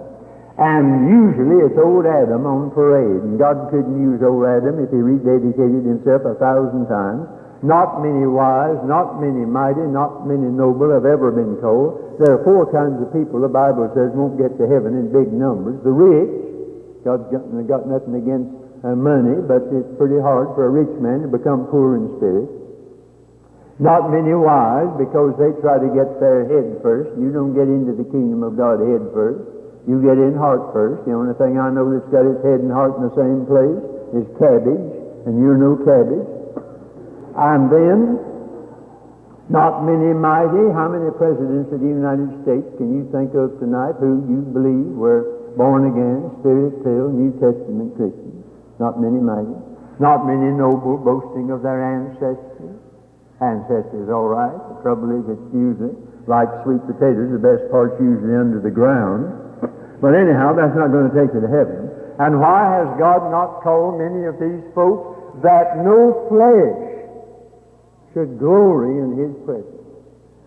And 0.63 1.11
usually 1.11 1.67
it's 1.67 1.75
old 1.75 2.07
Adam 2.07 2.47
on 2.47 2.71
parade, 2.71 3.27
and 3.27 3.35
God 3.35 3.67
couldn't 3.75 3.99
use 3.99 4.23
old 4.23 4.47
Adam 4.47 4.79
if 4.79 4.95
he 4.95 5.01
rededicated 5.03 5.83
himself 5.83 6.23
a 6.23 6.39
thousand 6.39 6.87
times. 6.87 7.27
Not 7.67 7.99
many 7.99 8.31
wise, 8.31 8.79
not 8.87 9.19
many 9.19 9.43
mighty, 9.43 9.83
not 9.91 10.23
many 10.23 10.47
noble 10.47 10.95
have 10.95 11.03
ever 11.03 11.35
been 11.35 11.59
told. 11.59 12.19
There 12.23 12.39
are 12.39 12.43
four 12.47 12.71
kinds 12.71 13.03
of 13.03 13.11
people 13.11 13.43
the 13.43 13.51
Bible 13.51 13.91
says 13.91 14.15
won't 14.15 14.39
get 14.39 14.55
to 14.63 14.71
heaven 14.71 14.95
in 14.95 15.11
big 15.11 15.35
numbers. 15.35 15.83
The 15.83 15.91
rich, 15.91 16.31
God's 17.03 17.27
got, 17.35 17.43
got 17.67 17.91
nothing 17.91 18.15
against 18.15 18.55
uh, 18.87 18.95
money, 18.95 19.43
but 19.43 19.67
it's 19.67 19.91
pretty 19.99 20.23
hard 20.23 20.55
for 20.55 20.67
a 20.67 20.71
rich 20.71 20.95
man 21.03 21.27
to 21.27 21.31
become 21.31 21.67
poor 21.75 21.99
in 21.99 22.07
spirit. 22.23 22.51
Not 23.83 24.15
many 24.15 24.31
wise, 24.31 24.95
because 24.95 25.35
they 25.43 25.51
try 25.59 25.83
to 25.83 25.91
get 25.91 26.23
their 26.23 26.47
head 26.47 26.79
first. 26.87 27.19
You 27.19 27.35
don't 27.35 27.51
get 27.51 27.67
into 27.67 27.99
the 27.99 28.07
kingdom 28.07 28.47
of 28.47 28.55
God 28.55 28.79
head 28.79 29.11
first. 29.11 29.52
You 29.89 29.99
get 29.99 30.15
in 30.15 30.39
heart 30.39 30.71
first. 30.71 31.03
The 31.11 31.15
only 31.15 31.35
thing 31.35 31.59
I 31.59 31.67
know 31.75 31.91
that's 31.91 32.07
got 32.15 32.23
its 32.23 32.39
head 32.47 32.63
and 32.63 32.71
heart 32.71 32.95
in 32.99 33.11
the 33.11 33.15
same 33.19 33.43
place 33.51 33.83
is 34.15 34.25
cabbage, 34.39 34.87
and 35.27 35.43
you're 35.43 35.59
no 35.59 35.75
cabbage. 35.83 36.29
And 37.35 37.67
then, 37.67 37.99
not 39.51 39.83
many 39.83 40.15
mighty. 40.15 40.71
How 40.71 40.87
many 40.87 41.11
presidents 41.19 41.75
of 41.75 41.83
the 41.83 41.91
United 41.91 42.31
States 42.47 42.69
can 42.79 42.95
you 42.95 43.11
think 43.11 43.35
of 43.35 43.59
tonight 43.59 43.99
who 43.99 44.23
you 44.31 44.47
believe 44.55 44.95
were 44.95 45.51
born 45.59 45.91
again, 45.91 46.31
spirit 46.41 46.79
filled, 46.87 47.19
New 47.19 47.35
Testament 47.43 47.99
Christians? 47.99 48.47
Not 48.79 49.03
many 49.03 49.19
mighty. 49.19 49.59
Not 49.99 50.31
many 50.31 50.55
noble, 50.55 50.95
boasting 50.95 51.51
of 51.51 51.67
their 51.67 51.83
ancestors. 51.83 52.79
Ancestors, 53.43 54.07
all 54.15 54.31
right. 54.31 54.55
The 54.55 54.79
trouble 54.87 55.11
is, 55.11 55.27
it's 55.27 55.49
usually 55.51 55.99
like 56.31 56.47
sweet 56.63 56.79
potatoes, 56.87 57.35
the 57.35 57.43
best 57.43 57.67
part's 57.75 57.99
usually 57.99 58.39
under 58.39 58.63
the 58.63 58.71
ground. 58.71 59.42
But 60.03 60.19
anyhow, 60.19 60.59
that's 60.59 60.75
not 60.75 60.91
going 60.91 61.09
to 61.09 61.15
take 61.15 61.31
you 61.31 61.41
to 61.41 61.49
heaven. 61.49 61.89
And 62.19 62.43
why 62.43 62.67
has 62.83 62.91
God 62.99 63.31
not 63.31 63.63
told 63.63 64.03
many 64.03 64.27
of 64.27 64.37
these 64.43 64.67
folks 64.75 65.41
that 65.41 65.81
no 65.81 66.27
flesh 66.29 66.93
should 68.13 68.37
glory 68.37 69.01
in 69.01 69.17
His 69.17 69.33
presence. 69.49 69.81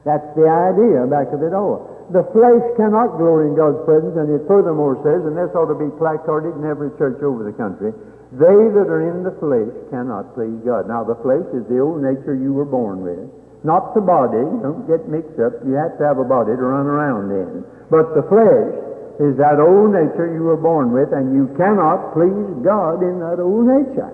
That's 0.06 0.30
the 0.38 0.46
idea 0.46 1.10
back 1.10 1.34
of 1.34 1.42
it 1.42 1.58
all. 1.58 1.90
The 2.14 2.22
flesh 2.30 2.62
cannot 2.78 3.18
glory 3.18 3.50
in 3.50 3.58
God's 3.58 3.82
presence, 3.90 4.14
and 4.14 4.30
it 4.30 4.46
furthermore 4.46 5.02
says, 5.02 5.26
and 5.26 5.34
this 5.34 5.50
ought 5.58 5.74
to 5.74 5.80
be 5.80 5.90
placarded 5.98 6.54
in 6.54 6.64
every 6.70 6.94
church 7.02 7.18
over 7.26 7.42
the 7.42 7.58
country, 7.58 7.90
they 8.38 8.60
that 8.78 8.86
are 8.86 9.10
in 9.10 9.26
the 9.26 9.34
flesh 9.42 9.74
cannot 9.90 10.38
please 10.38 10.62
God. 10.62 10.86
Now, 10.86 11.02
the 11.02 11.18
flesh 11.26 11.46
is 11.58 11.66
the 11.66 11.82
old 11.82 12.06
nature 12.06 12.38
you 12.38 12.54
were 12.54 12.70
born 12.70 13.02
with, 13.02 13.26
not 13.66 13.98
the 13.98 14.06
body. 14.06 14.46
Don't 14.62 14.86
get 14.86 15.10
mixed 15.10 15.42
up. 15.42 15.58
You 15.66 15.74
have 15.74 15.98
to 15.98 16.06
have 16.06 16.22
a 16.22 16.28
body 16.28 16.54
to 16.54 16.62
run 16.62 16.86
around 16.86 17.34
in. 17.34 17.66
But 17.90 18.14
the 18.14 18.22
flesh 18.30 18.85
is 19.20 19.38
that 19.40 19.60
old 19.60 19.96
nature 19.96 20.28
you 20.28 20.44
were 20.44 20.60
born 20.60 20.92
with, 20.92 21.14
and 21.16 21.32
you 21.32 21.48
cannot 21.56 22.12
please 22.12 22.52
God 22.64 23.00
in 23.00 23.20
that 23.24 23.40
old 23.40 23.68
nature. 23.68 24.12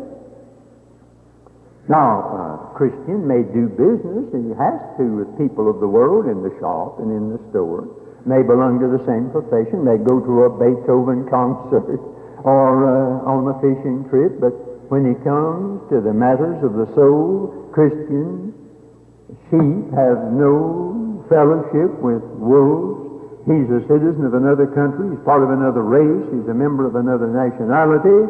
Now, 1.89 2.71
a 2.71 2.77
Christian 2.77 3.25
may 3.27 3.41
do 3.41 3.67
business, 3.67 4.29
and 4.31 4.47
he 4.47 4.53
has 4.55 4.79
to, 5.01 5.03
with 5.03 5.29
people 5.41 5.67
of 5.67 5.81
the 5.81 5.89
world 5.89 6.29
in 6.29 6.45
the 6.45 6.53
shop 6.61 7.01
and 7.01 7.09
in 7.09 7.33
the 7.33 7.41
store, 7.49 7.89
may 8.25 8.45
belong 8.45 8.79
to 8.79 8.87
the 8.87 9.01
same 9.09 9.33
profession, 9.33 9.83
may 9.83 9.97
go 9.97 10.21
to 10.21 10.33
a 10.45 10.49
Beethoven 10.55 11.25
concert 11.27 11.99
or 12.45 12.85
uh, 12.85 13.25
on 13.25 13.49
a 13.49 13.55
fishing 13.59 14.05
trip, 14.09 14.39
but 14.39 14.53
when 14.93 15.03
he 15.07 15.15
comes 15.23 15.81
to 15.89 16.01
the 16.01 16.13
matters 16.13 16.61
of 16.63 16.73
the 16.79 16.87
soul, 16.93 17.69
Christian 17.73 18.53
sheep 19.49 19.91
have 19.95 20.31
no 20.31 21.25
fellowship 21.27 21.91
with 21.99 22.23
wolves. 22.39 23.10
He's 23.49 23.69
a 23.73 23.81
citizen 23.89 24.25
of 24.25 24.33
another 24.33 24.69
country, 24.69 25.09
he's 25.09 25.23
part 25.25 25.41
of 25.41 25.49
another 25.49 25.81
race, 25.81 26.25
he's 26.29 26.45
a 26.45 26.53
member 26.53 26.85
of 26.85 26.93
another 26.93 27.25
nationality, 27.25 28.29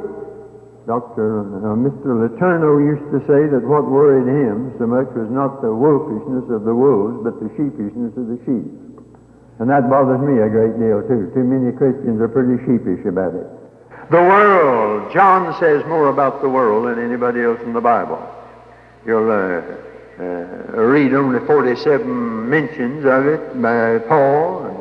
Dr. 0.88 1.46
Uh, 1.62 1.78
Mr. 1.78 2.18
Letourneau 2.18 2.82
used 2.82 3.06
to 3.14 3.22
say 3.30 3.46
that 3.54 3.62
what 3.62 3.86
worried 3.86 4.26
him 4.26 4.74
so 4.80 4.88
much 4.88 5.06
was 5.14 5.30
not 5.30 5.62
the 5.62 5.70
wolfishness 5.70 6.50
of 6.50 6.66
the 6.66 6.74
wolves, 6.74 7.22
but 7.22 7.38
the 7.38 7.54
sheepishness 7.54 8.18
of 8.18 8.26
the 8.26 8.40
sheep. 8.50 8.66
And 9.60 9.70
that 9.70 9.90
bothers 9.90 10.20
me 10.26 10.42
a 10.42 10.50
great 10.50 10.74
deal, 10.82 11.06
too. 11.06 11.30
Too 11.38 11.46
many 11.46 11.70
Christians 11.78 12.20
are 12.20 12.28
pretty 12.28 12.58
sheepish 12.66 13.06
about 13.06 13.36
it. 13.38 13.46
The 14.10 14.26
world. 14.26 15.14
John 15.14 15.54
says 15.60 15.86
more 15.86 16.10
about 16.10 16.42
the 16.42 16.50
world 16.50 16.88
than 16.90 16.98
anybody 16.98 17.44
else 17.44 17.62
in 17.62 17.74
the 17.74 17.82
Bible. 17.82 18.20
You'll 19.06 19.30
uh, 19.30 19.62
uh, 20.18 20.82
read 20.82 21.14
only 21.14 21.46
47 21.46 22.50
mentions 22.50 23.06
of 23.06 23.28
it 23.28 23.62
by 23.62 24.00
Paul, 24.10 24.81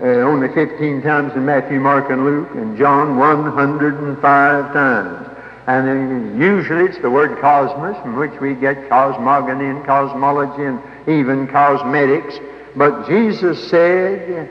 uh, 0.00 0.04
only 0.04 0.48
15 0.54 1.02
times 1.02 1.34
in 1.34 1.44
Matthew, 1.44 1.80
Mark, 1.80 2.10
and 2.10 2.24
Luke, 2.24 2.50
and 2.54 2.78
John 2.78 3.16
105 3.16 4.72
times. 4.72 5.28
And 5.66 6.40
usually 6.40 6.84
it's 6.84 6.98
the 7.02 7.10
word 7.10 7.40
cosmos, 7.40 8.00
from 8.02 8.16
which 8.16 8.40
we 8.40 8.54
get 8.54 8.88
cosmogony 8.88 9.66
and 9.66 9.84
cosmology 9.84 10.64
and 10.64 10.80
even 11.08 11.46
cosmetics. 11.48 12.38
But 12.74 13.06
Jesus 13.08 13.68
said 13.68 14.48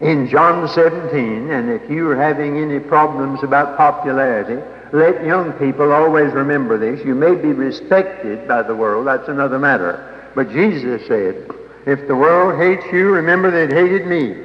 in 0.00 0.28
John 0.28 0.66
17, 0.66 1.50
and 1.50 1.70
if 1.70 1.88
you're 1.88 2.16
having 2.16 2.58
any 2.58 2.80
problems 2.80 3.44
about 3.44 3.76
popularity, 3.76 4.60
let 4.92 5.24
young 5.24 5.52
people 5.52 5.92
always 5.92 6.32
remember 6.32 6.78
this. 6.78 7.04
You 7.04 7.14
may 7.14 7.34
be 7.34 7.52
respected 7.52 8.48
by 8.48 8.62
the 8.62 8.74
world, 8.74 9.06
that's 9.06 9.28
another 9.28 9.58
matter. 9.58 10.30
But 10.34 10.50
Jesus 10.50 11.06
said, 11.06 11.48
if 11.86 12.06
the 12.06 12.14
world 12.14 12.60
hates 12.60 12.92
you, 12.92 13.10
remember 13.10 13.50
that 13.50 13.70
it 13.70 13.72
hated 13.72 14.06
me. 14.06 14.36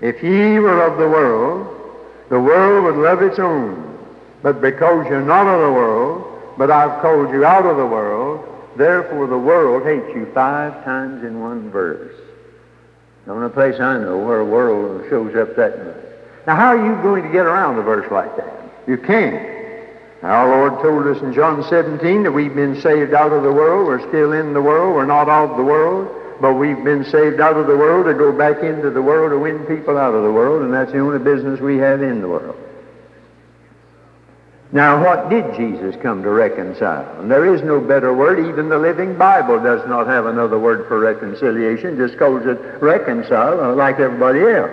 If 0.00 0.22
ye 0.22 0.58
were 0.58 0.82
of 0.82 0.98
the 0.98 1.08
world, 1.08 1.66
the 2.30 2.40
world 2.40 2.84
would 2.84 3.02
love 3.02 3.22
its 3.22 3.38
own. 3.38 3.84
But 4.42 4.60
because 4.60 5.06
you're 5.08 5.22
not 5.22 5.46
of 5.46 5.60
the 5.60 5.72
world, 5.72 6.56
but 6.56 6.70
I've 6.70 7.00
called 7.00 7.30
you 7.30 7.44
out 7.44 7.66
of 7.66 7.76
the 7.76 7.86
world, 7.86 8.44
therefore 8.76 9.26
the 9.26 9.38
world 9.38 9.84
hates 9.84 10.14
you 10.14 10.30
five 10.34 10.84
times 10.84 11.24
in 11.24 11.40
one 11.40 11.70
verse. 11.70 12.14
The 13.26 13.32
only 13.32 13.50
place 13.50 13.78
I 13.80 13.98
know 13.98 14.18
where 14.18 14.40
a 14.40 14.44
world 14.44 15.04
shows 15.08 15.34
up 15.36 15.56
that 15.56 15.84
much. 15.84 15.96
Now, 16.46 16.56
how 16.56 16.68
are 16.68 16.86
you 16.86 17.00
going 17.02 17.24
to 17.24 17.28
get 17.28 17.46
around 17.46 17.78
a 17.78 17.82
verse 17.82 18.10
like 18.10 18.36
that? 18.36 18.72
You 18.86 18.96
can't. 18.96 19.58
Our 20.22 20.48
Lord 20.48 20.82
told 20.82 21.06
us 21.06 21.22
in 21.22 21.32
John 21.32 21.62
17 21.68 22.24
that 22.24 22.32
we've 22.32 22.54
been 22.54 22.80
saved 22.80 23.14
out 23.14 23.32
of 23.32 23.42
the 23.42 23.52
world. 23.52 23.86
We're 23.86 24.08
still 24.08 24.32
in 24.32 24.52
the 24.52 24.62
world. 24.62 24.94
We're 24.94 25.06
not 25.06 25.28
of 25.28 25.56
the 25.56 25.62
world. 25.62 26.08
But 26.40 26.54
we've 26.54 26.82
been 26.84 27.04
saved 27.04 27.40
out 27.40 27.56
of 27.56 27.66
the 27.66 27.76
world 27.76 28.06
to 28.06 28.14
go 28.14 28.30
back 28.30 28.62
into 28.62 28.90
the 28.90 29.02
world 29.02 29.32
to 29.32 29.38
win 29.38 29.66
people 29.66 29.98
out 29.98 30.14
of 30.14 30.22
the 30.22 30.30
world, 30.30 30.62
and 30.62 30.72
that's 30.72 30.92
the 30.92 31.00
only 31.00 31.18
business 31.18 31.60
we 31.60 31.78
have 31.78 32.02
in 32.02 32.20
the 32.20 32.28
world. 32.28 32.56
Now, 34.70 35.02
what 35.02 35.30
did 35.30 35.56
Jesus 35.56 35.96
come 36.02 36.22
to 36.22 36.30
reconcile? 36.30 37.20
And 37.20 37.30
there 37.30 37.54
is 37.54 37.62
no 37.62 37.80
better 37.80 38.12
word. 38.12 38.38
Even 38.38 38.68
the 38.68 38.78
Living 38.78 39.16
Bible 39.16 39.62
does 39.62 39.86
not 39.88 40.06
have 40.06 40.26
another 40.26 40.58
word 40.58 40.86
for 40.88 41.00
reconciliation, 41.00 41.96
just 41.96 42.18
calls 42.18 42.44
it 42.44 42.58
reconcile 42.82 43.60
uh, 43.60 43.74
like 43.74 43.98
everybody 43.98 44.40
else. 44.40 44.70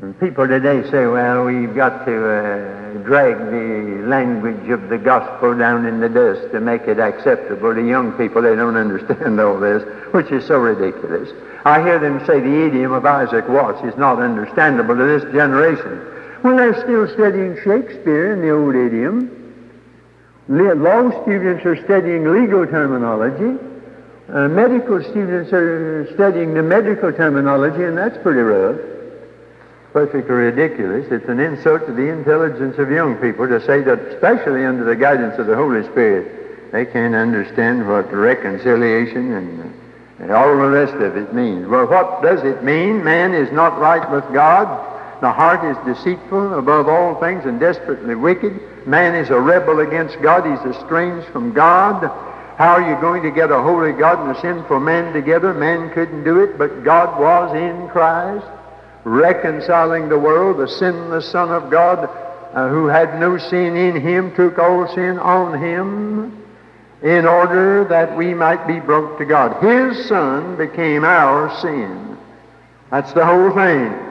And 0.00 0.18
people 0.18 0.48
today 0.48 0.82
say, 0.90 1.06
well, 1.06 1.44
we've 1.44 1.74
got 1.74 2.04
to 2.06 2.28
uh, 2.28 2.87
drag 3.04 3.38
the 3.38 4.04
language 4.06 4.68
of 4.70 4.88
the 4.88 4.98
gospel 4.98 5.56
down 5.56 5.86
in 5.86 6.00
the 6.00 6.08
dust 6.08 6.52
to 6.52 6.60
make 6.60 6.82
it 6.82 6.98
acceptable 6.98 7.74
to 7.74 7.86
young 7.86 8.12
people. 8.12 8.42
They 8.42 8.56
don't 8.56 8.76
understand 8.76 9.40
all 9.40 9.58
this, 9.58 9.82
which 10.12 10.30
is 10.30 10.46
so 10.46 10.58
ridiculous. 10.58 11.30
I 11.64 11.82
hear 11.82 11.98
them 11.98 12.24
say 12.26 12.40
the 12.40 12.66
idiom 12.66 12.92
of 12.92 13.04
Isaac 13.04 13.48
Watts 13.48 13.84
is 13.84 13.96
not 13.96 14.18
understandable 14.20 14.96
to 14.96 15.04
this 15.04 15.22
generation. 15.32 16.00
Well, 16.42 16.56
they're 16.56 16.80
still 16.82 17.08
studying 17.14 17.56
Shakespeare 17.56 18.32
in 18.32 18.40
the 18.42 18.50
old 18.50 18.74
idiom. 18.74 19.34
Law 20.48 21.10
students 21.22 21.64
are 21.66 21.76
studying 21.84 22.24
legal 22.30 22.66
terminology. 22.66 23.58
Uh, 24.32 24.48
medical 24.48 25.02
students 25.02 25.52
are 25.52 26.08
studying 26.14 26.54
the 26.54 26.62
medical 26.62 27.12
terminology, 27.12 27.84
and 27.84 27.96
that's 27.96 28.16
pretty 28.22 28.40
rough. 28.40 28.97
Perfectly 29.98 30.30
ridiculous. 30.30 31.10
It's 31.10 31.28
an 31.28 31.40
insult 31.40 31.84
to 31.88 31.92
the 31.92 32.06
intelligence 32.06 32.78
of 32.78 32.88
young 32.88 33.16
people 33.16 33.48
to 33.48 33.60
say 33.66 33.82
that, 33.82 33.98
especially 33.98 34.64
under 34.64 34.84
the 34.84 34.94
guidance 34.94 35.36
of 35.40 35.48
the 35.48 35.56
Holy 35.56 35.82
Spirit, 35.90 36.70
they 36.70 36.86
can't 36.86 37.16
understand 37.16 37.88
what 37.88 38.12
reconciliation 38.12 39.32
and, 39.32 39.74
and 40.20 40.30
all 40.30 40.56
the 40.56 40.68
rest 40.68 40.94
of 40.94 41.16
it 41.16 41.34
means. 41.34 41.66
Well, 41.66 41.88
what 41.88 42.22
does 42.22 42.44
it 42.44 42.62
mean? 42.62 43.02
Man 43.02 43.34
is 43.34 43.50
not 43.50 43.80
right 43.80 44.08
with 44.08 44.22
God. 44.32 44.68
The 45.20 45.32
heart 45.32 45.64
is 45.64 45.96
deceitful 45.96 46.56
above 46.56 46.88
all 46.88 47.18
things 47.18 47.44
and 47.44 47.58
desperately 47.58 48.14
wicked. 48.14 48.86
Man 48.86 49.16
is 49.16 49.30
a 49.30 49.40
rebel 49.40 49.80
against 49.80 50.22
God. 50.22 50.46
He's 50.46 50.76
estranged 50.76 51.26
from 51.30 51.52
God. 51.52 52.04
How 52.56 52.74
are 52.74 52.88
you 52.88 53.00
going 53.00 53.24
to 53.24 53.32
get 53.32 53.50
a 53.50 53.60
holy 53.60 53.94
God 53.94 54.20
and 54.20 54.36
a 54.36 54.40
sinful 54.40 54.78
man 54.78 55.12
together? 55.12 55.52
Man 55.52 55.90
couldn't 55.90 56.22
do 56.22 56.38
it, 56.38 56.56
but 56.56 56.84
God 56.84 57.18
was 57.18 57.52
in 57.56 57.88
Christ, 57.88 58.46
reconciling 59.04 60.08
the 60.08 60.18
world. 60.18 60.58
The 60.58 60.68
sinless 60.68 61.30
Son 61.30 61.50
of 61.50 61.70
God, 61.70 62.08
uh, 62.54 62.68
who 62.68 62.86
had 62.86 63.18
no 63.20 63.38
sin 63.38 63.76
in 63.76 64.00
him, 64.00 64.34
took 64.34 64.58
all 64.58 64.86
sin 64.94 65.18
on 65.18 65.60
him 65.62 66.44
in 67.02 67.26
order 67.26 67.84
that 67.84 68.16
we 68.16 68.34
might 68.34 68.66
be 68.66 68.80
brought 68.80 69.18
to 69.18 69.24
God. 69.24 69.62
His 69.62 70.08
Son 70.08 70.56
became 70.56 71.04
our 71.04 71.54
sin. 71.60 72.18
That's 72.90 73.12
the 73.12 73.24
whole 73.24 73.52
thing. 73.54 74.06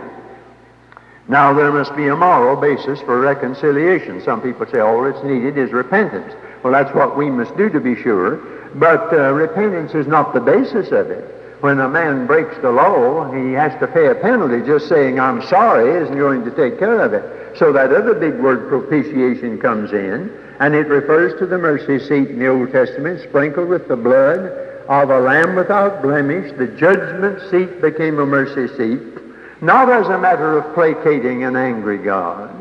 Now, 1.30 1.54
there 1.54 1.71
must 1.71 1.95
be 1.95 2.08
a 2.08 2.15
moral 2.15 2.56
basis 2.56 3.02
for 3.02 3.19
reconciliation. 3.19 4.21
Some 4.23 4.41
people 4.41 4.65
say 4.71 4.80
all 4.80 5.04
that's 5.04 5.23
needed 5.26 5.58
is 5.58 5.73
repentance. 5.73 6.34
Well, 6.63 6.71
that's 6.71 6.93
what 6.95 7.17
we 7.17 7.30
must 7.30 7.56
do 7.58 7.69
to 7.69 7.82
be 7.82 8.02
sure. 8.02 8.38
But 8.76 9.12
uh, 9.12 9.34
repentance 9.34 9.93
is 9.93 10.08
not 10.08 10.34
the 10.34 10.39
basis 10.39 10.91
of 10.91 11.10
it. 11.12 11.37
When 11.62 11.80
a 11.80 11.89
man 11.89 12.28
breaks 12.28 12.56
the 12.62 12.72
law, 12.72 13.32
he 13.32 13.54
has 13.54 13.78
to 13.80 13.88
pay 13.88 14.08
a 14.08 14.15
penalty. 14.15 14.65
Just 14.65 14.88
saying, 14.88 15.20
I'm 15.20 15.41
sorry, 15.48 16.04
isn't 16.04 16.17
going 16.17 16.46
to 16.46 16.52
take 16.52 16.80
care 16.80 17.02
of 17.02 17.13
it. 17.13 17.58
So 17.58 17.74
that 17.74 17.91
other 17.91 18.13
big 18.13 18.39
word, 18.39 18.70
propitiation, 18.70 19.58
comes 19.60 19.91
in, 19.91 20.32
and 20.60 20.76
it 20.76 20.88
refers 20.88 21.38
to 21.39 21.48
the 21.48 21.58
mercy 21.58 22.00
seat 22.00 22.30
in 22.30 22.39
the 22.39 22.48
Old 22.48 22.72
Testament, 22.72 23.22
sprinkled 23.22 23.70
with 23.70 23.88
the 23.88 23.96
blood 23.96 24.39
of 24.88 25.10
a 25.10 25.20
lamb 25.20 25.56
without 25.56 26.02
blemish. 26.02 26.54
The 26.58 26.67
judgment 26.67 27.41
seat 27.50 27.82
became 27.82 28.20
a 28.20 28.26
mercy 28.26 28.67
seat 28.78 29.17
not 29.62 29.89
as 29.89 30.08
a 30.08 30.17
matter 30.17 30.58
of 30.58 30.74
placating 30.76 31.43
an 31.43 31.56
angry 31.56 31.98
God. 31.98 32.57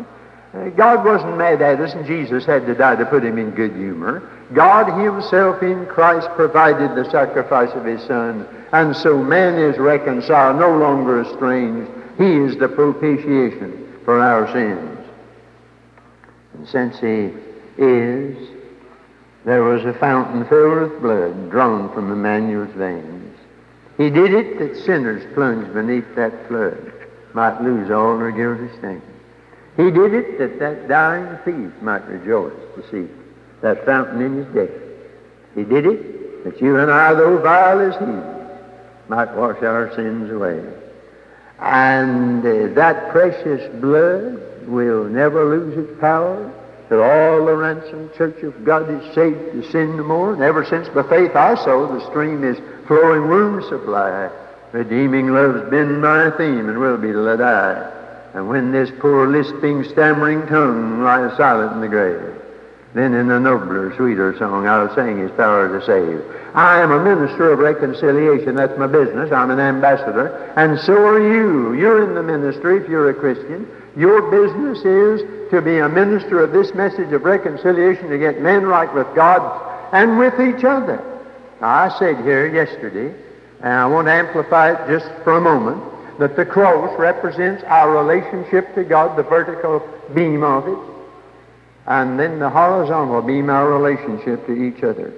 Uh, 0.57 0.71
God 0.71 1.05
wasn't 1.05 1.37
mad 1.37 1.61
at 1.61 1.81
us, 1.81 1.93
and 1.93 2.07
Jesus 2.07 2.47
had 2.47 2.67
to 2.67 2.75
die 2.75 2.97
to 2.97 3.05
put 3.05 3.25
him 3.25 3.37
in 3.37 3.51
good 3.51 3.73
humor. 3.73 4.23
God 4.55 4.87
himself 4.99 5.63
in 5.63 5.87
Christ 5.87 6.29
provided 6.31 6.95
the 6.95 7.11
sacrifice 7.11 7.73
of 7.75 7.85
his 7.85 8.03
Son, 8.03 8.47
and 8.73 8.97
so 8.97 9.23
man 9.23 9.59
is 9.59 9.77
reconciled, 9.77 10.59
no 10.59 10.77
longer 10.77 11.23
estranged. 11.23 11.91
He 12.17 12.37
is 12.37 12.57
the 12.57 12.69
propitiation 12.69 14.01
for 14.05 14.21
our 14.21 14.51
sins. 14.53 15.07
And 16.55 16.69
since 16.69 16.99
he 17.01 17.33
is, 17.77 18.49
there 19.45 19.63
was 19.63 19.85
a 19.85 19.93
fountain 19.95 20.47
filled 20.47 20.91
with 20.91 21.03
blood 21.03 21.51
drawn 21.51 21.93
from 21.93 22.11
Emmanuel's 22.11 22.75
veins. 22.75 23.37
He 23.99 24.09
did 24.09 24.33
it 24.33 24.59
that 24.59 24.85
sinners 24.85 25.23
plunged 25.35 25.75
beneath 25.75 26.15
that 26.15 26.49
flood 26.49 26.93
might 27.35 27.61
lose 27.61 27.91
all 27.91 28.19
their 28.19 28.31
guilty 28.31 28.75
stain. 28.79 29.03
He 29.77 29.91
did 29.91 30.15
it 30.15 30.39
that 30.39 30.59
that 30.59 30.89
dying 30.89 31.39
thief 31.45 31.83
might 31.83 32.07
rejoice 32.09 32.55
to 32.77 32.91
see 32.91 33.13
that 33.61 33.85
fountain 33.85 34.23
in 34.23 34.37
his 34.37 34.55
death. 34.55 34.83
He 35.55 35.65
did 35.65 35.87
it 35.87 36.45
that 36.45 36.61
you 36.61 36.79
and 36.79 36.91
I, 36.91 37.13
though 37.13 37.39
vile 37.39 37.81
as 37.81 37.97
he, 37.97 39.09
might 39.09 39.35
wash 39.37 39.63
our 39.63 39.95
sins 39.95 40.31
away. 40.31 40.65
And 41.59 42.41
uh, 42.45 42.75
that 42.75 43.11
precious 43.11 43.69
blood 43.81 44.67
will 44.67 45.05
never 45.05 45.45
lose 45.45 45.77
its 45.77 46.01
power 46.01 46.53
till 46.89 47.03
all 47.03 47.45
the 47.45 47.57
ransomed 47.57 48.15
church 48.15 48.43
of 48.43 48.65
God 48.65 48.89
is 48.91 49.15
saved 49.15 49.53
to 49.53 49.71
sin 49.71 49.97
no 49.97 50.05
more. 50.05 50.33
And 50.35 50.43
ever 50.43 50.65
since 50.65 50.89
by 50.89 51.03
faith 51.03 51.35
I 51.35 51.55
saw 51.57 51.87
the 51.87 52.05
stream 52.11 52.45
is 52.45 52.59
flowing 52.87 53.29
womb 53.29 53.63
supply. 53.69 54.31
Redeeming 54.73 55.33
love's 55.33 55.69
been 55.71 56.01
my 56.01 56.31
theme 56.37 56.69
and 56.69 56.79
will 56.79 56.99
be 56.99 57.09
till 57.09 57.29
I 57.29 57.37
die. 57.37 57.96
And 58.37 58.51
when 58.51 58.71
this 58.71 58.91
poor 59.01 59.27
lisping, 59.27 59.83
stammering 59.85 60.47
tongue 60.47 61.03
lies 61.03 61.35
silent 61.39 61.73
in 61.73 61.81
the 61.81 61.89
grave, 61.89 62.35
then 62.93 63.15
in 63.15 63.31
a 63.31 63.41
nobler, 63.41 63.97
sweeter 63.97 64.37
song 64.39 64.67
I'll 64.67 64.95
sing 64.95 65.17
his 65.17 65.31
power 65.31 65.69
to 65.69 65.87
save. 65.87 66.23
I 66.55 66.83
am 66.83 66.93
a 66.93 67.03
minister 67.03 67.51
of 67.51 67.61
reconciliation. 67.61 68.55
That's 68.55 68.79
my 68.79 68.89
business. 68.89 69.33
I'm 69.33 69.51
an 69.51 69.59
ambassador. 69.59 70.53
And 70.55 70.79
so 70.81 70.93
are 70.93 71.19
you. 71.19 71.73
You're 71.73 72.05
in 72.05 72.15
the 72.15 72.23
ministry 72.23 72.77
if 72.77 72.87
you're 72.91 73.09
a 73.09 73.15
Christian. 73.15 73.67
Your 73.97 74.31
business 74.31 74.85
is 74.85 75.51
to 75.51 75.63
be 75.63 75.79
a 75.79 75.89
minister 75.89 76.45
of 76.45 76.53
this 76.53 76.75
message 76.75 77.13
of 77.15 77.23
reconciliation 77.23 78.11
to 78.11 78.19
get 78.19 78.43
men 78.43 78.65
right 78.65 78.93
with 78.93 79.07
God 79.15 79.41
and 79.95 80.19
with 80.19 80.35
each 80.35 80.63
other. 80.63 81.03
Now, 81.63 81.69
I 81.69 81.99
said 81.99 82.19
here 82.19 82.47
yesterday, 82.47 83.19
and 83.63 83.73
I 83.73 83.87
want 83.87 84.09
to 84.09 84.13
amplify 84.13 84.73
it 84.73 84.89
just 84.89 85.11
for 85.25 85.39
a 85.39 85.41
moment, 85.41 85.96
that 86.19 86.37
the 86.37 86.47
cross 86.47 86.99
represents 86.99 87.63
our 87.65 87.91
relationship 87.91 88.75
to 88.75 88.85
God, 88.85 89.17
the 89.17 89.23
vertical 89.23 89.83
beam 90.15 90.43
of 90.43 90.67
it. 90.67 90.79
And 91.87 92.19
then 92.19 92.39
the 92.39 92.51
horizontal 92.51 93.23
beam 93.23 93.51
our 93.51 93.69
relationship 93.69 94.47
to 94.47 94.53
each 94.53 94.83
other. 94.83 95.13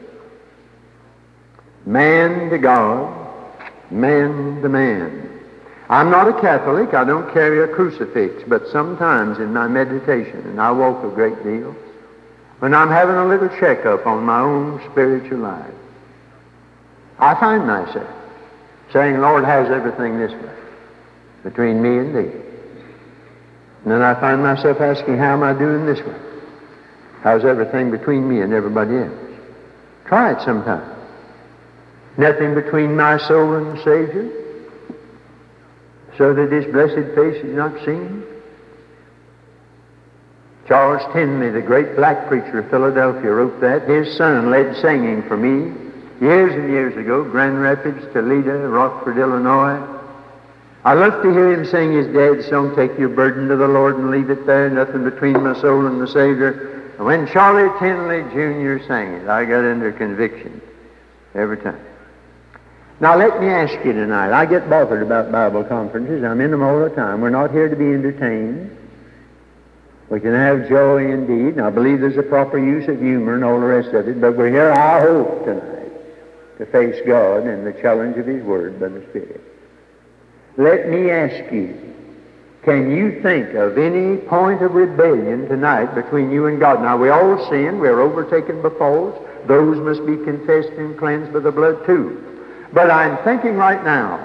Man 1.87 2.51
to 2.51 2.59
God, 2.59 3.33
man 3.91 4.61
to 4.61 4.69
man. 4.69 5.25
I'm 5.89 6.11
not 6.11 6.29
a 6.29 6.39
Catholic. 6.41 6.93
I 6.93 7.05
don't 7.05 7.33
carry 7.33 7.63
a 7.63 7.75
crucifix, 7.75 8.43
but 8.47 8.69
sometimes 8.69 9.39
in 9.39 9.55
my 9.55 9.69
meditation, 9.69 10.41
and 10.41 10.61
I 10.61 10.71
walk 10.73 11.03
a 11.05 11.09
great 11.09 11.43
deal, 11.43 11.75
when 12.59 12.75
I'm 12.75 12.91
having 12.91 13.17
a 13.17 13.27
little 13.27 13.49
checkup 13.61 14.05
on 14.07 14.25
my 14.25 14.41
own 14.41 14.83
spiritual 14.91 15.39
life, 15.39 15.73
I 17.19 17.35
find 17.37 17.67
myself 17.67 18.11
saying, 18.93 19.21
Lord, 19.21 19.45
how's 19.45 19.71
everything 19.71 20.19
this 20.19 20.33
way 20.33 20.59
between 21.43 21.83
me 21.83 21.99
and 21.99 22.15
thee? 22.15 22.33
And 23.83 23.93
then 23.93 24.03
I 24.03 24.19
find 24.21 24.43
myself 24.43 24.81
asking, 24.81 25.19
how 25.19 25.33
am 25.35 25.43
I 25.43 25.53
doing 25.53 25.87
this 25.87 26.01
way? 26.01 26.17
How's 27.23 27.45
everything 27.45 27.91
between 27.91 28.29
me 28.29 28.41
and 28.43 28.53
everybody 28.53 28.97
else? 28.97 29.19
Try 30.07 30.33
it 30.33 30.43
sometime. 30.45 30.97
Nothing 32.17 32.55
between 32.55 32.97
my 32.97 33.19
soul 33.19 33.55
and 33.55 33.79
the 33.79 33.85
Savior, 33.85 34.31
so 36.17 36.35
that 36.35 36.51
his 36.51 36.65
blessed 36.73 37.15
face 37.15 37.45
is 37.45 37.55
not 37.55 37.73
seen. 37.85 38.25
Charles 40.67 41.03
Tindley, 41.13 41.51
the 41.51 41.63
great 41.63 41.97
black 41.97 42.27
preacher 42.29 42.59
of 42.59 42.71
Philadelphia, 42.71 43.31
wrote 43.31 43.61
that. 43.61 43.89
His 43.89 44.17
son 44.17 44.51
led 44.51 44.77
singing 44.77 45.23
for 45.23 45.37
me 45.37 45.73
years 46.21 46.55
and 46.55 46.69
years 46.71 46.97
ago, 46.97 47.25
Grand 47.25 47.61
Rapids, 47.61 48.05
Toledo, 48.13 48.69
Rockford, 48.69 49.19
Illinois. 49.19 49.98
I 50.85 50.95
love 50.95 51.23
to 51.23 51.33
hear 51.33 51.53
him 51.53 51.67
sing 51.67 51.93
his 51.93 52.07
dad's 52.07 52.49
song, 52.49 52.77
Take 52.77 52.97
Your 52.99 53.09
Burden 53.09 53.49
to 53.49 53.57
the 53.57 53.67
Lord 53.67 53.97
and 53.97 54.11
Leave 54.11 54.31
It 54.31 54.47
There, 54.47 54.71
Nothing 54.71 55.05
Between 55.05 55.43
My 55.43 55.61
Soul 55.61 55.87
and 55.87 56.01
the 56.01 56.07
Savior. 56.07 56.93
And 56.97 57.05
when 57.05 57.27
Charlie 57.27 57.69
Tindley 57.81 58.23
Jr. 58.31 58.85
sang 58.87 59.15
it, 59.15 59.29
I 59.29 59.45
got 59.45 59.65
under 59.65 59.91
conviction 59.91 60.61
every 61.35 61.59
time. 61.59 61.85
Now 63.01 63.17
let 63.17 63.41
me 63.41 63.49
ask 63.49 63.75
you 63.85 63.93
tonight, 63.93 64.33
I 64.33 64.47
get 64.47 64.71
bothered 64.71 65.03
about 65.03 65.33
Bible 65.33 65.65
conferences. 65.65 66.23
I'm 66.23 66.41
in 66.41 66.51
them 66.51 66.63
all 66.63 66.81
the 66.81 66.91
time. 66.91 67.21
We're 67.21 67.31
not 67.31 67.51
here 67.51 67.69
to 67.69 67.77
be 67.77 67.87
entertained. 67.87 68.77
We 70.11 70.21
can 70.21 70.33
have 70.33 70.69
joy 70.69 71.13
indeed, 71.13 71.57
and 71.57 71.61
I 71.61 71.71
believe 71.71 72.01
there's 72.01 72.17
a 72.17 72.23
proper 72.23 72.59
use 72.59 72.89
of 72.89 73.01
humor 73.01 73.35
and 73.35 73.45
all 73.45 73.61
the 73.61 73.67
rest 73.67 73.89
of 73.91 74.09
it, 74.09 74.21
but 74.21 74.37
we're 74.37 74.49
here, 74.49 74.71
I 74.71 75.01
hope, 75.01 75.45
tonight 75.45 75.79
to 76.59 76.67
face 76.67 77.01
God 77.07 77.45
and 77.45 77.67
the 77.67 77.73
challenge 77.81 78.17
of 78.17 78.27
His 78.27 78.43
Word 78.43 78.81
by 78.81 78.89
the 78.89 79.03
Spirit. 79.11 79.48
Let 80.59 80.89
me 80.89 81.09
ask 81.09 81.53
you, 81.53 81.73
can 82.65 82.91
you 82.91 83.23
think 83.23 83.55
of 83.55 83.79
any 83.79 84.17
point 84.17 84.61
of 84.61 84.75
rebellion 84.75 85.49
tonight 85.49 85.95
between 85.95 86.33
you 86.33 86.49
and 86.49 86.59
God? 86.59 86.83
Now, 86.83 86.97
we 86.97 87.11
all 87.11 87.49
sin. 87.49 87.79
We're 87.79 88.01
overtaken 88.01 88.61
by 88.61 88.71
faults. 88.71 89.19
Those 89.47 89.79
must 89.79 90.05
be 90.05 90.17
confessed 90.17 90.73
and 90.77 90.99
cleansed 90.99 91.33
by 91.33 91.39
the 91.39 91.53
blood, 91.53 91.87
too. 91.87 92.25
But 92.73 92.91
I'm 92.91 93.23
thinking 93.23 93.55
right 93.55 93.83
now, 93.85 94.19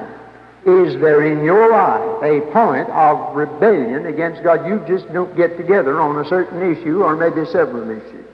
is 0.65 0.99
there 0.99 1.23
in 1.23 1.45
your 1.45 1.71
life 1.71 2.23
a 2.23 2.41
point 2.51 2.89
of 2.89 3.35
rebellion 3.35 4.07
against 4.07 4.43
God? 4.43 4.65
You 4.65 4.83
just 4.87 5.13
don't 5.13 5.37
get 5.37 5.55
together 5.55 6.01
on 6.01 6.25
a 6.25 6.27
certain 6.27 6.63
issue 6.63 7.03
or 7.03 7.15
maybe 7.15 7.45
several 7.51 7.87
issues. 7.91 8.25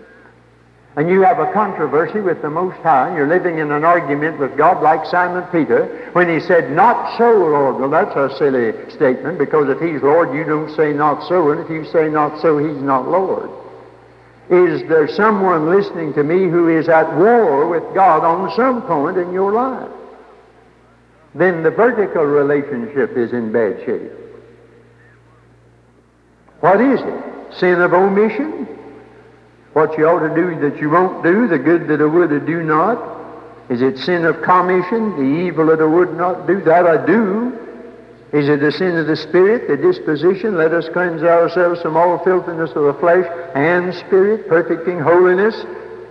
And 0.96 1.10
you 1.10 1.22
have 1.22 1.40
a 1.40 1.52
controversy 1.54 2.20
with 2.20 2.42
the 2.42 2.50
Most 2.50 2.78
High. 2.78 3.08
and 3.08 3.18
You're 3.18 3.28
living 3.28 3.60
in 3.60 3.72
an 3.72 3.86
argument 3.86 4.40
with 4.40 4.58
God 4.58 4.82
like 4.82 5.06
Simon 5.06 5.44
Peter 5.52 6.10
when 6.14 6.28
he 6.28 6.40
said, 6.40 6.72
Not 6.72 7.18
so, 7.18 7.32
Lord. 7.32 7.80
Well, 7.80 7.90
that's 7.90 8.16
a 8.16 8.36
silly 8.38 8.74
statement 8.92 9.38
because 9.38 9.70
if 9.70 9.80
he's 9.80 10.02
Lord, 10.02 10.34
you 10.34 10.44
don't 10.44 10.76
say 10.76 10.92
not 10.92 11.28
so. 11.30 11.52
And 11.52 11.62
if 11.62 11.70
you 11.70 11.86
say 11.92 12.10
not 12.10 12.42
so, 12.42 12.58
he's 12.58 12.82
not 12.82 13.08
Lord. 13.08 13.50
Is 14.50 14.82
there 14.90 15.08
someone 15.08 15.70
listening 15.70 16.14
to 16.16 16.24
me 16.24 16.50
who 16.50 16.68
is 16.70 16.90
at 16.90 17.16
war 17.16 17.68
with 17.68 17.84
God 17.94 18.24
on 18.24 18.54
some 18.56 18.82
point 18.82 19.18
in 19.18 19.32
your 19.32 19.52
life? 19.54 19.92
then 21.36 21.64
the 21.64 21.72
vertical 21.72 22.24
relationship 22.24 23.16
is 23.16 23.32
in 23.34 23.52
bad 23.52 23.80
shape. 23.86 24.12
What 26.60 26.82
is 26.82 27.00
it? 27.02 27.54
Sin 27.60 27.82
of 27.82 27.94
omission? 27.94 28.68
What 29.74 29.98
you 29.98 30.08
ought 30.08 30.28
to 30.28 30.34
do 30.34 30.60
that 30.62 30.80
you 30.82 30.90
won't 30.90 31.24
do, 31.24 31.48
the 31.48 31.60
good 31.60 31.88
that 31.88 32.02
I 32.02 32.06
would 32.06 32.46
do 32.46 32.64
not? 32.64 33.18
Is 33.70 33.82
it 33.82 33.98
sin 34.00 34.26
of 34.26 34.42
commission, 34.42 35.16
the 35.16 35.46
evil 35.46 35.68
that 35.68 35.80
I 35.80 35.86
would 35.86 36.18
not 36.18 36.48
do, 36.48 36.62
that 36.62 36.88
I 36.88 37.06
do? 37.06 37.58
Is 38.34 38.50
it 38.50 38.60
the 38.60 38.72
sin 38.72 38.98
of 38.98 39.08
the 39.08 39.16
spirit, 39.16 39.68
the 39.68 39.78
disposition? 39.78 40.56
Let 40.56 40.74
us 40.74 40.88
cleanse 40.90 41.24
ourselves 41.24 41.82
from 41.82 41.98
all 41.98 42.24
filthiness 42.24 42.72
of 42.72 42.84
the 42.84 42.94
flesh 43.00 43.26
and 43.56 43.94
spirit, 43.94 44.48
perfecting 44.48 45.00
holiness 45.00 45.56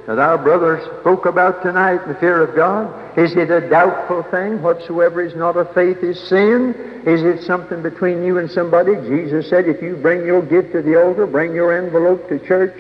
that 0.09 0.19
our 0.19 0.39
brothers 0.39 0.83
spoke 1.01 1.27
about 1.27 1.63
tonight, 1.63 2.01
the 2.09 2.15
fear 2.15 2.43
of 2.43 2.57
God? 2.57 2.89
Is 3.19 3.37
it 3.37 3.51
a 3.51 3.69
doubtful 3.69 4.23
thing? 4.31 4.63
Whatsoever 4.63 5.21
is 5.21 5.37
not 5.37 5.59
of 5.59 5.73
faith 5.75 5.99
is 5.99 6.19
sin. 6.29 6.75
Is 7.05 7.23
it 7.23 7.45
something 7.45 7.83
between 7.83 8.25
you 8.25 8.39
and 8.39 8.51
somebody? 8.51 8.95
Jesus 8.95 9.51
said, 9.51 9.69
if 9.69 9.83
you 9.83 9.97
bring 9.97 10.25
your 10.25 10.41
gift 10.41 10.73
to 10.73 10.81
the 10.81 10.99
altar, 10.99 11.27
bring 11.27 11.55
your 11.55 11.77
envelope 11.77 12.27
to 12.31 12.39
church, 12.39 12.75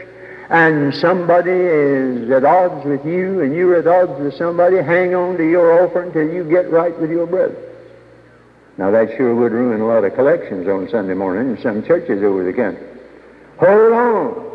and 0.50 0.94
somebody 0.94 1.50
is 1.50 2.30
at 2.30 2.44
odds 2.44 2.84
with 2.86 3.04
you 3.04 3.40
and 3.40 3.54
you're 3.54 3.76
at 3.76 3.86
odds 3.86 4.18
with 4.20 4.34
somebody, 4.34 4.76
hang 4.76 5.14
on 5.14 5.36
to 5.36 5.48
your 5.48 5.84
offer 5.84 6.02
until 6.02 6.28
you 6.28 6.44
get 6.44 6.70
right 6.70 6.98
with 6.98 7.10
your 7.10 7.26
brother. 7.26 7.56
Now 8.78 8.90
that 8.90 9.08
sure 9.16 9.34
would 9.34 9.52
ruin 9.52 9.80
a 9.80 9.86
lot 9.86 10.04
of 10.04 10.14
collections 10.14 10.68
on 10.68 10.88
Sunday 10.88 11.14
morning 11.14 11.56
in 11.56 11.62
some 11.62 11.84
churches 11.84 12.22
over 12.22 12.44
the 12.44 12.52
country. 12.52 12.86
Hold 13.58 13.92
on 13.92 14.48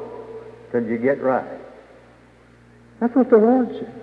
till 0.71 0.83
you 0.83 0.97
get 0.97 1.21
right. 1.21 1.59
That's 2.99 3.13
what 3.15 3.29
the 3.29 3.37
Lord 3.37 3.69
said. 3.69 4.01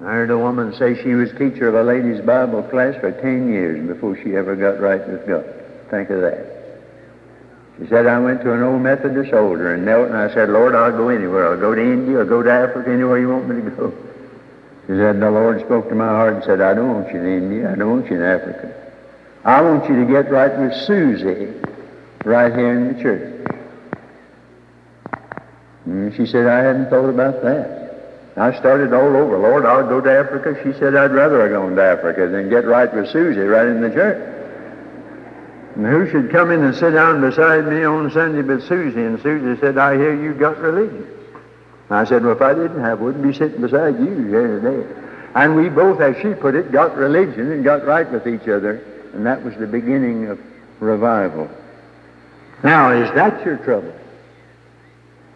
I 0.00 0.12
heard 0.12 0.30
a 0.30 0.36
woman 0.36 0.74
say 0.74 1.00
she 1.02 1.14
was 1.14 1.30
teacher 1.38 1.68
of 1.68 1.74
a 1.74 1.82
ladies' 1.82 2.20
Bible 2.20 2.62
class 2.64 2.96
for 3.00 3.12
ten 3.12 3.50
years 3.50 3.86
before 3.86 4.16
she 4.22 4.36
ever 4.36 4.54
got 4.54 4.78
right 4.78 5.06
with 5.08 5.26
God. 5.26 5.46
Think 5.90 6.10
of 6.10 6.20
that. 6.20 6.55
She 7.78 7.86
said, 7.88 8.06
I 8.06 8.18
went 8.18 8.40
to 8.42 8.52
an 8.52 8.62
old 8.62 8.80
Methodist 8.80 9.34
altar 9.34 9.74
and 9.74 9.84
knelt 9.84 10.08
and 10.08 10.16
I 10.16 10.32
said, 10.32 10.48
Lord, 10.48 10.74
I'll 10.74 10.96
go 10.96 11.08
anywhere. 11.08 11.52
I'll 11.52 11.60
go 11.60 11.74
to 11.74 11.82
India, 11.82 12.20
I'll 12.20 12.26
go 12.26 12.42
to 12.42 12.50
Africa, 12.50 12.90
anywhere 12.90 13.18
you 13.18 13.28
want 13.28 13.48
me 13.48 13.62
to 13.62 13.70
go. 13.70 13.90
She 14.86 14.92
said, 14.92 15.20
the 15.20 15.30
Lord 15.30 15.60
spoke 15.60 15.88
to 15.88 15.94
my 15.94 16.06
heart 16.06 16.34
and 16.34 16.44
said, 16.44 16.60
I 16.60 16.72
don't 16.72 16.94
want 16.94 17.12
you 17.12 17.20
in 17.20 17.26
India. 17.26 17.70
I 17.70 17.74
don't 17.74 17.90
want 17.90 18.10
you 18.10 18.16
in 18.16 18.22
Africa. 18.22 18.72
I 19.44 19.60
want 19.60 19.88
you 19.88 19.96
to 19.96 20.06
get 20.10 20.30
right 20.30 20.56
with 20.58 20.74
Susie 20.86 21.52
right 22.24 22.52
here 22.52 22.72
in 22.72 22.96
the 22.96 23.02
church. 23.02 23.32
And 25.84 26.14
she 26.14 26.24
said, 26.26 26.46
I 26.46 26.58
hadn't 26.58 26.88
thought 26.88 27.08
about 27.08 27.42
that. 27.42 28.32
I 28.36 28.58
started 28.58 28.92
all 28.92 29.16
over. 29.16 29.38
Lord, 29.38 29.64
I'll 29.64 29.88
go 29.88 30.00
to 30.00 30.10
Africa. 30.10 30.60
She 30.62 30.78
said, 30.78 30.94
I'd 30.94 31.12
rather 31.12 31.48
go 31.48 31.74
to 31.74 31.82
Africa 31.82 32.28
than 32.28 32.48
get 32.48 32.66
right 32.66 32.92
with 32.92 33.10
Susie 33.10 33.40
right 33.40 33.66
in 33.66 33.80
the 33.80 33.90
church. 33.90 34.35
And 35.76 35.84
who 35.84 36.10
should 36.10 36.30
come 36.30 36.50
in 36.50 36.64
and 36.64 36.74
sit 36.74 36.92
down 36.92 37.20
beside 37.20 37.66
me 37.66 37.84
on 37.84 38.10
Sunday 38.10 38.40
but 38.40 38.62
Susie? 38.62 39.02
And 39.02 39.20
Susie 39.22 39.60
said, 39.60 39.76
I 39.76 39.94
hear 39.94 40.14
you 40.14 40.32
got 40.32 40.56
religion. 40.56 41.06
And 41.90 41.98
I 41.98 42.04
said, 42.04 42.24
well, 42.24 42.34
if 42.34 42.40
I 42.40 42.54
didn't 42.54 42.80
have, 42.80 43.00
wouldn't 43.00 43.22
be 43.22 43.34
sitting 43.34 43.60
beside 43.60 43.98
you 43.98 44.26
here 44.26 44.58
today. 44.58 45.02
And 45.34 45.54
we 45.54 45.68
both, 45.68 46.00
as 46.00 46.16
she 46.22 46.32
put 46.32 46.54
it, 46.54 46.72
got 46.72 46.96
religion 46.96 47.52
and 47.52 47.62
got 47.62 47.84
right 47.84 48.10
with 48.10 48.26
each 48.26 48.48
other. 48.48 48.82
And 49.12 49.26
that 49.26 49.44
was 49.44 49.54
the 49.56 49.66
beginning 49.66 50.28
of 50.28 50.40
revival. 50.80 51.50
Now, 52.64 52.92
is 52.92 53.14
that 53.14 53.44
your 53.44 53.58
trouble? 53.58 53.94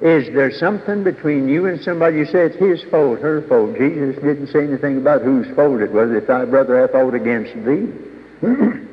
Is 0.00 0.32
there 0.32 0.50
something 0.52 1.04
between 1.04 1.50
you 1.50 1.66
and 1.66 1.78
somebody? 1.82 2.16
You 2.16 2.24
say 2.24 2.46
it's 2.46 2.56
his 2.56 2.82
fault, 2.90 3.20
her 3.20 3.42
fault. 3.42 3.76
Jesus 3.76 4.16
didn't 4.22 4.46
say 4.46 4.64
anything 4.64 4.96
about 4.96 5.20
whose 5.20 5.54
fault 5.54 5.82
it 5.82 5.92
was. 5.92 6.10
If 6.12 6.28
thy 6.28 6.46
brother 6.46 6.80
hath 6.80 6.92
fault 6.92 7.12
against 7.12 7.52
thee. 7.66 8.80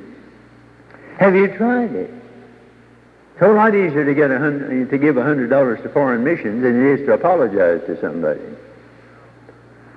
Have 1.19 1.36
you 1.36 1.47
tried 1.47 1.93
it? 1.93 2.12
It's 3.34 3.41
a 3.41 3.45
whole 3.45 3.56
lot 3.56 3.75
easier 3.75 4.06
to 4.06 4.13
get 4.13 4.32
a 4.32 4.39
hundred, 4.39 4.89
to 4.89 4.97
give 4.97 5.17
a 5.17 5.23
hundred 5.23 5.49
dollars 5.49 5.82
to 5.84 5.89
foreign 5.89 6.23
missions 6.23 6.63
than 6.63 6.86
it 6.86 6.99
is 6.99 7.06
to 7.08 7.13
apologize 7.13 7.82
to 7.88 7.99
somebody. 8.01 8.41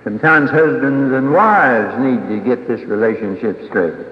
Sometimes 0.05 0.51
husbands 0.51 1.13
and 1.13 1.33
wives 1.33 1.99
need 1.99 2.29
to 2.35 2.45
get 2.45 2.67
this 2.67 2.81
relationship 2.89 3.67
straight. 3.69 4.07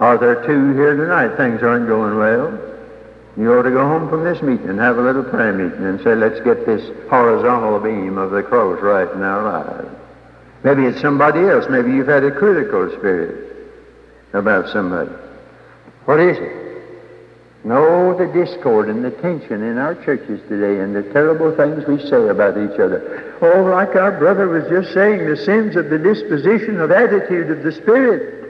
Are 0.00 0.16
there 0.16 0.46
two 0.46 0.72
here 0.74 0.96
tonight? 0.96 1.36
Things 1.36 1.62
aren't 1.62 1.86
going 1.86 2.16
well. 2.16 2.58
You 3.36 3.52
ought 3.52 3.62
to 3.62 3.70
go 3.70 3.86
home 3.86 4.08
from 4.08 4.24
this 4.24 4.42
meeting 4.42 4.68
and 4.68 4.78
have 4.78 4.98
a 4.98 5.02
little 5.02 5.24
prayer 5.24 5.52
meeting 5.52 5.84
and 5.84 6.00
say, 6.00 6.14
let's 6.14 6.40
get 6.40 6.66
this 6.66 6.82
horizontal 7.08 7.78
beam 7.80 8.18
of 8.18 8.30
the 8.30 8.42
cross 8.42 8.80
right 8.80 9.10
in 9.10 9.22
our 9.22 9.42
lives. 9.42 9.88
Maybe 10.64 10.84
it's 10.84 11.00
somebody 11.00 11.40
else. 11.40 11.66
Maybe 11.68 11.92
you've 11.92 12.08
had 12.08 12.24
a 12.24 12.30
critical 12.30 12.90
spirit 12.98 13.72
about 14.32 14.70
somebody. 14.72 15.12
What 16.04 16.20
is 16.20 16.38
it? 16.38 16.62
No, 17.64 18.16
the 18.18 18.26
discord 18.26 18.88
and 18.88 19.04
the 19.04 19.12
tension 19.12 19.62
in 19.62 19.78
our 19.78 19.94
churches 19.94 20.40
today 20.48 20.80
and 20.80 20.96
the 20.96 21.04
terrible 21.12 21.54
things 21.54 21.86
we 21.86 21.98
say 22.10 22.28
about 22.28 22.58
each 22.58 22.78
other. 22.80 23.36
Oh, 23.40 23.62
like 23.62 23.94
our 23.94 24.18
brother 24.18 24.48
was 24.48 24.68
just 24.68 24.92
saying, 24.92 25.28
the 25.28 25.36
sins 25.36 25.76
of 25.76 25.88
the 25.88 25.98
disposition, 25.98 26.80
of 26.80 26.90
attitude, 26.90 27.50
of 27.50 27.62
the 27.62 27.70
spirit. 27.70 28.40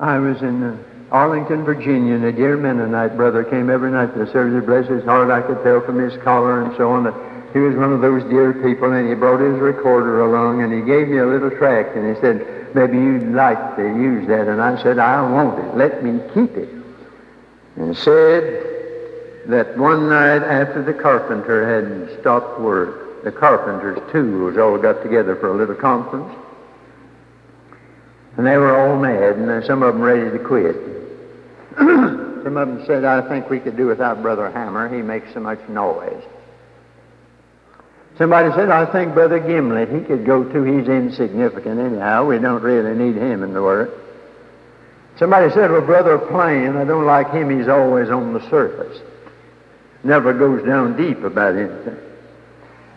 I 0.00 0.18
was 0.18 0.42
in 0.42 0.84
Arlington, 1.12 1.62
Virginia, 1.62 2.14
and 2.14 2.24
a 2.24 2.32
dear 2.32 2.56
Mennonite 2.56 3.16
brother 3.16 3.44
came 3.44 3.70
every 3.70 3.92
night 3.92 4.12
to 4.14 4.24
the 4.24 4.32
service. 4.32 4.64
Bless 4.66 4.88
his 4.88 5.04
heart, 5.04 5.30
I 5.30 5.42
could 5.42 5.62
tell 5.62 5.80
from 5.82 5.98
his 5.98 6.20
collar 6.24 6.62
and 6.62 6.76
so 6.76 6.90
on 6.90 7.04
he 7.52 7.58
was 7.58 7.74
one 7.74 7.92
of 7.92 8.00
those 8.00 8.22
dear 8.30 8.52
people, 8.52 8.92
and 8.92 9.08
he 9.08 9.14
brought 9.14 9.40
his 9.40 9.58
recorder 9.58 10.20
along, 10.20 10.62
and 10.62 10.72
he 10.72 10.82
gave 10.82 11.08
me 11.08 11.18
a 11.18 11.26
little 11.26 11.50
tract, 11.50 11.96
and 11.96 12.14
he 12.14 12.20
said, 12.20 12.59
maybe 12.74 12.96
you'd 12.96 13.32
like 13.32 13.76
to 13.76 13.82
use 13.82 14.26
that. 14.28 14.48
And 14.48 14.60
I 14.60 14.80
said, 14.82 14.98
I 14.98 15.22
want 15.22 15.58
it. 15.58 15.76
Let 15.76 16.02
me 16.02 16.20
keep 16.34 16.56
it. 16.56 16.68
And 17.76 17.96
said 17.96 19.44
that 19.46 19.76
one 19.76 20.08
night 20.08 20.42
after 20.42 20.82
the 20.82 20.92
carpenter 20.92 21.66
had 21.66 22.20
stopped 22.20 22.60
work, 22.60 23.24
the 23.24 23.32
carpenter's 23.32 23.98
tools 24.12 24.56
all 24.56 24.78
got 24.78 25.02
together 25.02 25.36
for 25.36 25.48
a 25.48 25.56
little 25.56 25.74
conference. 25.74 26.34
And 28.36 28.46
they 28.46 28.56
were 28.56 28.78
all 28.78 28.98
mad, 28.98 29.36
and 29.36 29.64
some 29.64 29.82
of 29.82 29.94
them 29.94 30.02
ready 30.02 30.30
to 30.30 30.38
quit. 30.38 30.76
some 31.76 32.56
of 32.56 32.68
them 32.68 32.84
said, 32.86 33.04
I 33.04 33.28
think 33.28 33.50
we 33.50 33.60
could 33.60 33.76
do 33.76 33.86
without 33.86 34.22
Brother 34.22 34.50
Hammer. 34.50 34.94
He 34.94 35.02
makes 35.02 35.32
so 35.34 35.40
much 35.40 35.60
noise. 35.68 36.22
Somebody 38.20 38.52
said, 38.52 38.68
I 38.68 38.84
think 38.84 39.14
Brother 39.14 39.38
Gimlet, 39.40 39.88
he 39.88 40.02
could 40.02 40.26
go 40.26 40.44
too. 40.44 40.62
He's 40.62 40.86
insignificant 40.86 41.80
anyhow. 41.80 42.26
We 42.26 42.38
don't 42.38 42.60
really 42.60 42.92
need 42.92 43.16
him 43.16 43.42
in 43.42 43.54
the 43.54 43.62
work. 43.62 43.90
Somebody 45.16 45.50
said, 45.54 45.70
well, 45.70 45.80
Brother 45.80 46.18
Plane, 46.18 46.76
I 46.76 46.84
don't 46.84 47.06
like 47.06 47.32
him. 47.32 47.48
He's 47.48 47.66
always 47.66 48.10
on 48.10 48.34
the 48.34 48.46
surface. 48.50 49.00
Never 50.04 50.34
goes 50.34 50.62
down 50.66 50.98
deep 50.98 51.22
about 51.24 51.56
anything. 51.56 51.96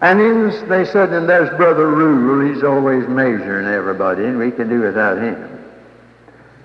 And 0.02 0.20
then 0.20 0.68
they 0.68 0.84
said, 0.84 1.14
and 1.14 1.30
there's 1.30 1.56
Brother 1.56 1.88
Rule. 1.88 2.54
He's 2.54 2.62
always 2.62 3.08
measuring 3.08 3.66
everybody, 3.66 4.26
and 4.26 4.38
we 4.38 4.52
can 4.52 4.68
do 4.68 4.82
without 4.82 5.20
him. 5.20 5.66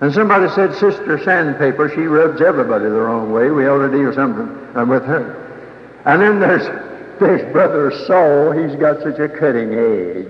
And 0.01 0.13
somebody 0.13 0.53
said, 0.53 0.73
Sister 0.73 1.17
Sandpaper, 1.23 1.87
she 1.95 2.01
rubs 2.01 2.41
everybody 2.41 2.83
the 2.83 2.91
wrong 2.91 3.31
way. 3.31 3.51
We 3.51 3.69
ought 3.69 3.87
to 3.87 3.89
do 3.89 4.13
something 4.13 4.77
uh, 4.77 4.83
with 4.83 5.05
her. 5.05 6.01
And 6.03 6.21
then 6.21 6.41
there's 6.41 6.88
there's 7.19 7.51
Brother 7.51 7.91
Saul, 8.05 8.51
he's 8.51 8.75
got 8.79 9.01
such 9.01 9.19
a 9.19 9.29
cutting 9.29 9.73
edge. 9.73 10.27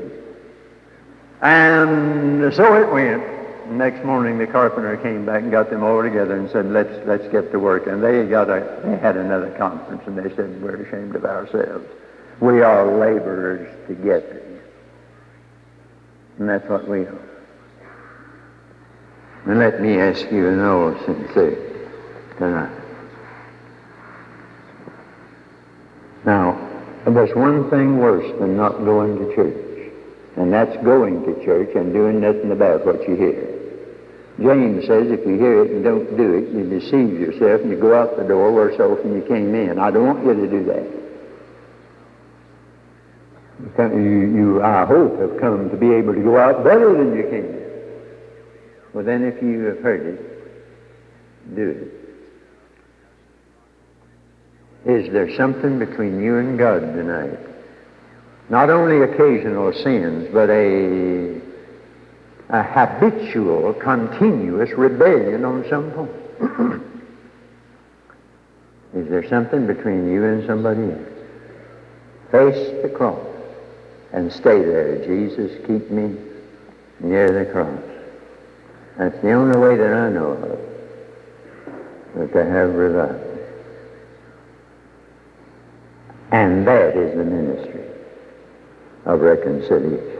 And 1.41 2.53
so 2.53 2.75
it 2.75 2.91
went. 2.91 3.23
Next 3.71 4.03
morning, 4.03 4.39
the 4.39 4.47
carpenter 4.47 4.97
came 4.97 5.25
back 5.25 5.43
and 5.43 5.51
got 5.51 5.69
them 5.69 5.83
all 5.83 6.01
together 6.01 6.35
and 6.35 6.49
said, 6.49 6.65
"Let's 6.65 7.05
let's 7.05 7.27
get 7.27 7.51
to 7.51 7.59
work." 7.59 7.85
And 7.85 8.03
they 8.03 8.25
got 8.25 8.49
a 8.49 8.81
they 8.83 8.97
had 8.97 9.15
another 9.15 9.51
conference, 9.51 10.01
and 10.07 10.17
they 10.17 10.35
said, 10.35 10.61
"We're 10.61 10.77
ashamed 10.77 11.15
of 11.15 11.23
ourselves. 11.23 11.85
We 12.39 12.61
are 12.61 12.85
laborers 12.97 13.69
together." 13.87 14.41
And 16.39 16.49
that's 16.49 16.67
what 16.67 16.87
we 16.87 17.01
are. 17.01 17.21
And 19.45 19.59
let 19.59 19.79
me 19.79 19.99
ask 19.99 20.31
you 20.31 20.47
in 20.47 20.59
all 20.59 20.97
sincerity 21.05 21.61
tonight. 22.37 22.71
Now, 26.25 26.68
and 27.09 27.17
there's 27.17 27.35
one 27.35 27.67
thing 27.71 27.97
worse 27.97 28.31
than 28.39 28.55
not 28.55 28.85
going 28.85 29.17
to 29.17 29.33
church, 29.33 29.91
and 30.37 30.53
that's 30.53 30.77
going 30.85 31.25
to 31.25 31.43
church 31.43 31.75
and 31.75 31.91
doing 31.91 32.21
nothing 32.21 32.51
about 32.51 32.85
what 32.85 33.01
you 33.09 33.15
hear. 33.15 33.47
James 34.39 34.85
says 34.85 35.09
if 35.09 35.25
you 35.25 35.39
hear 35.39 35.65
it 35.65 35.71
and 35.71 35.83
don't 35.83 36.15
do 36.15 36.35
it, 36.35 36.49
you 36.53 36.69
deceive 36.69 37.19
yourself 37.19 37.61
and 37.61 37.71
you 37.71 37.77
go 37.77 37.99
out 37.99 38.15
the 38.15 38.25
door 38.25 38.53
worse 38.53 38.79
off 38.79 39.01
than 39.01 39.15
you 39.15 39.23
came 39.23 39.55
in. 39.55 39.79
I 39.79 39.89
don't 39.89 40.05
want 40.05 40.23
you 40.23 40.35
to 40.35 40.47
do 40.47 40.63
that. 40.65 40.85
You, 43.91 43.99
you, 43.99 44.61
I 44.61 44.85
hope, 44.85 45.19
have 45.19 45.39
come 45.41 45.71
to 45.71 45.77
be 45.77 45.91
able 45.91 46.13
to 46.13 46.21
go 46.21 46.37
out 46.37 46.63
better 46.63 46.95
than 46.95 47.17
you 47.17 47.23
came 47.23 47.43
in. 47.43 47.57
Well, 48.93 49.03
then, 49.03 49.23
if 49.23 49.41
you 49.41 49.63
have 49.63 49.79
heard 49.79 50.05
it, 50.05 50.19
do 51.55 51.69
it. 51.69 51.98
Is 54.85 55.11
there 55.11 55.35
something 55.35 55.77
between 55.77 56.21
you 56.21 56.37
and 56.37 56.57
God 56.57 56.79
tonight? 56.79 57.39
Not 58.49 58.69
only 58.69 59.01
occasional 59.01 59.73
sins, 59.73 60.29
but 60.31 60.49
a, 60.49 61.41
a 62.49 62.63
habitual, 62.63 63.73
continuous 63.73 64.71
rebellion 64.71 65.43
on 65.45 65.65
some 65.69 65.91
point. 65.91 66.11
Is 68.95 69.07
there 69.07 69.27
something 69.29 69.67
between 69.67 70.11
you 70.11 70.23
and 70.23 70.47
somebody 70.47 70.81
else? 70.81 71.07
Face 72.31 72.81
the 72.81 72.89
cross 72.89 73.19
and 74.13 74.31
stay 74.31 74.63
there. 74.63 75.05
Jesus, 75.05 75.51
keep 75.67 75.91
me 75.91 76.17
near 76.99 77.31
the 77.31 77.51
cross. 77.51 77.83
That's 78.97 79.21
the 79.21 79.31
only 79.31 79.59
way 79.59 79.77
that 79.77 79.93
I 79.93 80.09
know 80.09 80.31
of 80.31 80.59
that 82.15 82.33
to 82.33 82.45
have 82.45 82.73
revival. 82.73 83.28
And 86.31 86.67
that 86.67 86.95
is 86.95 87.17
the 87.17 87.23
ministry 87.23 87.85
of 89.05 89.21
reconciliation. 89.21 90.18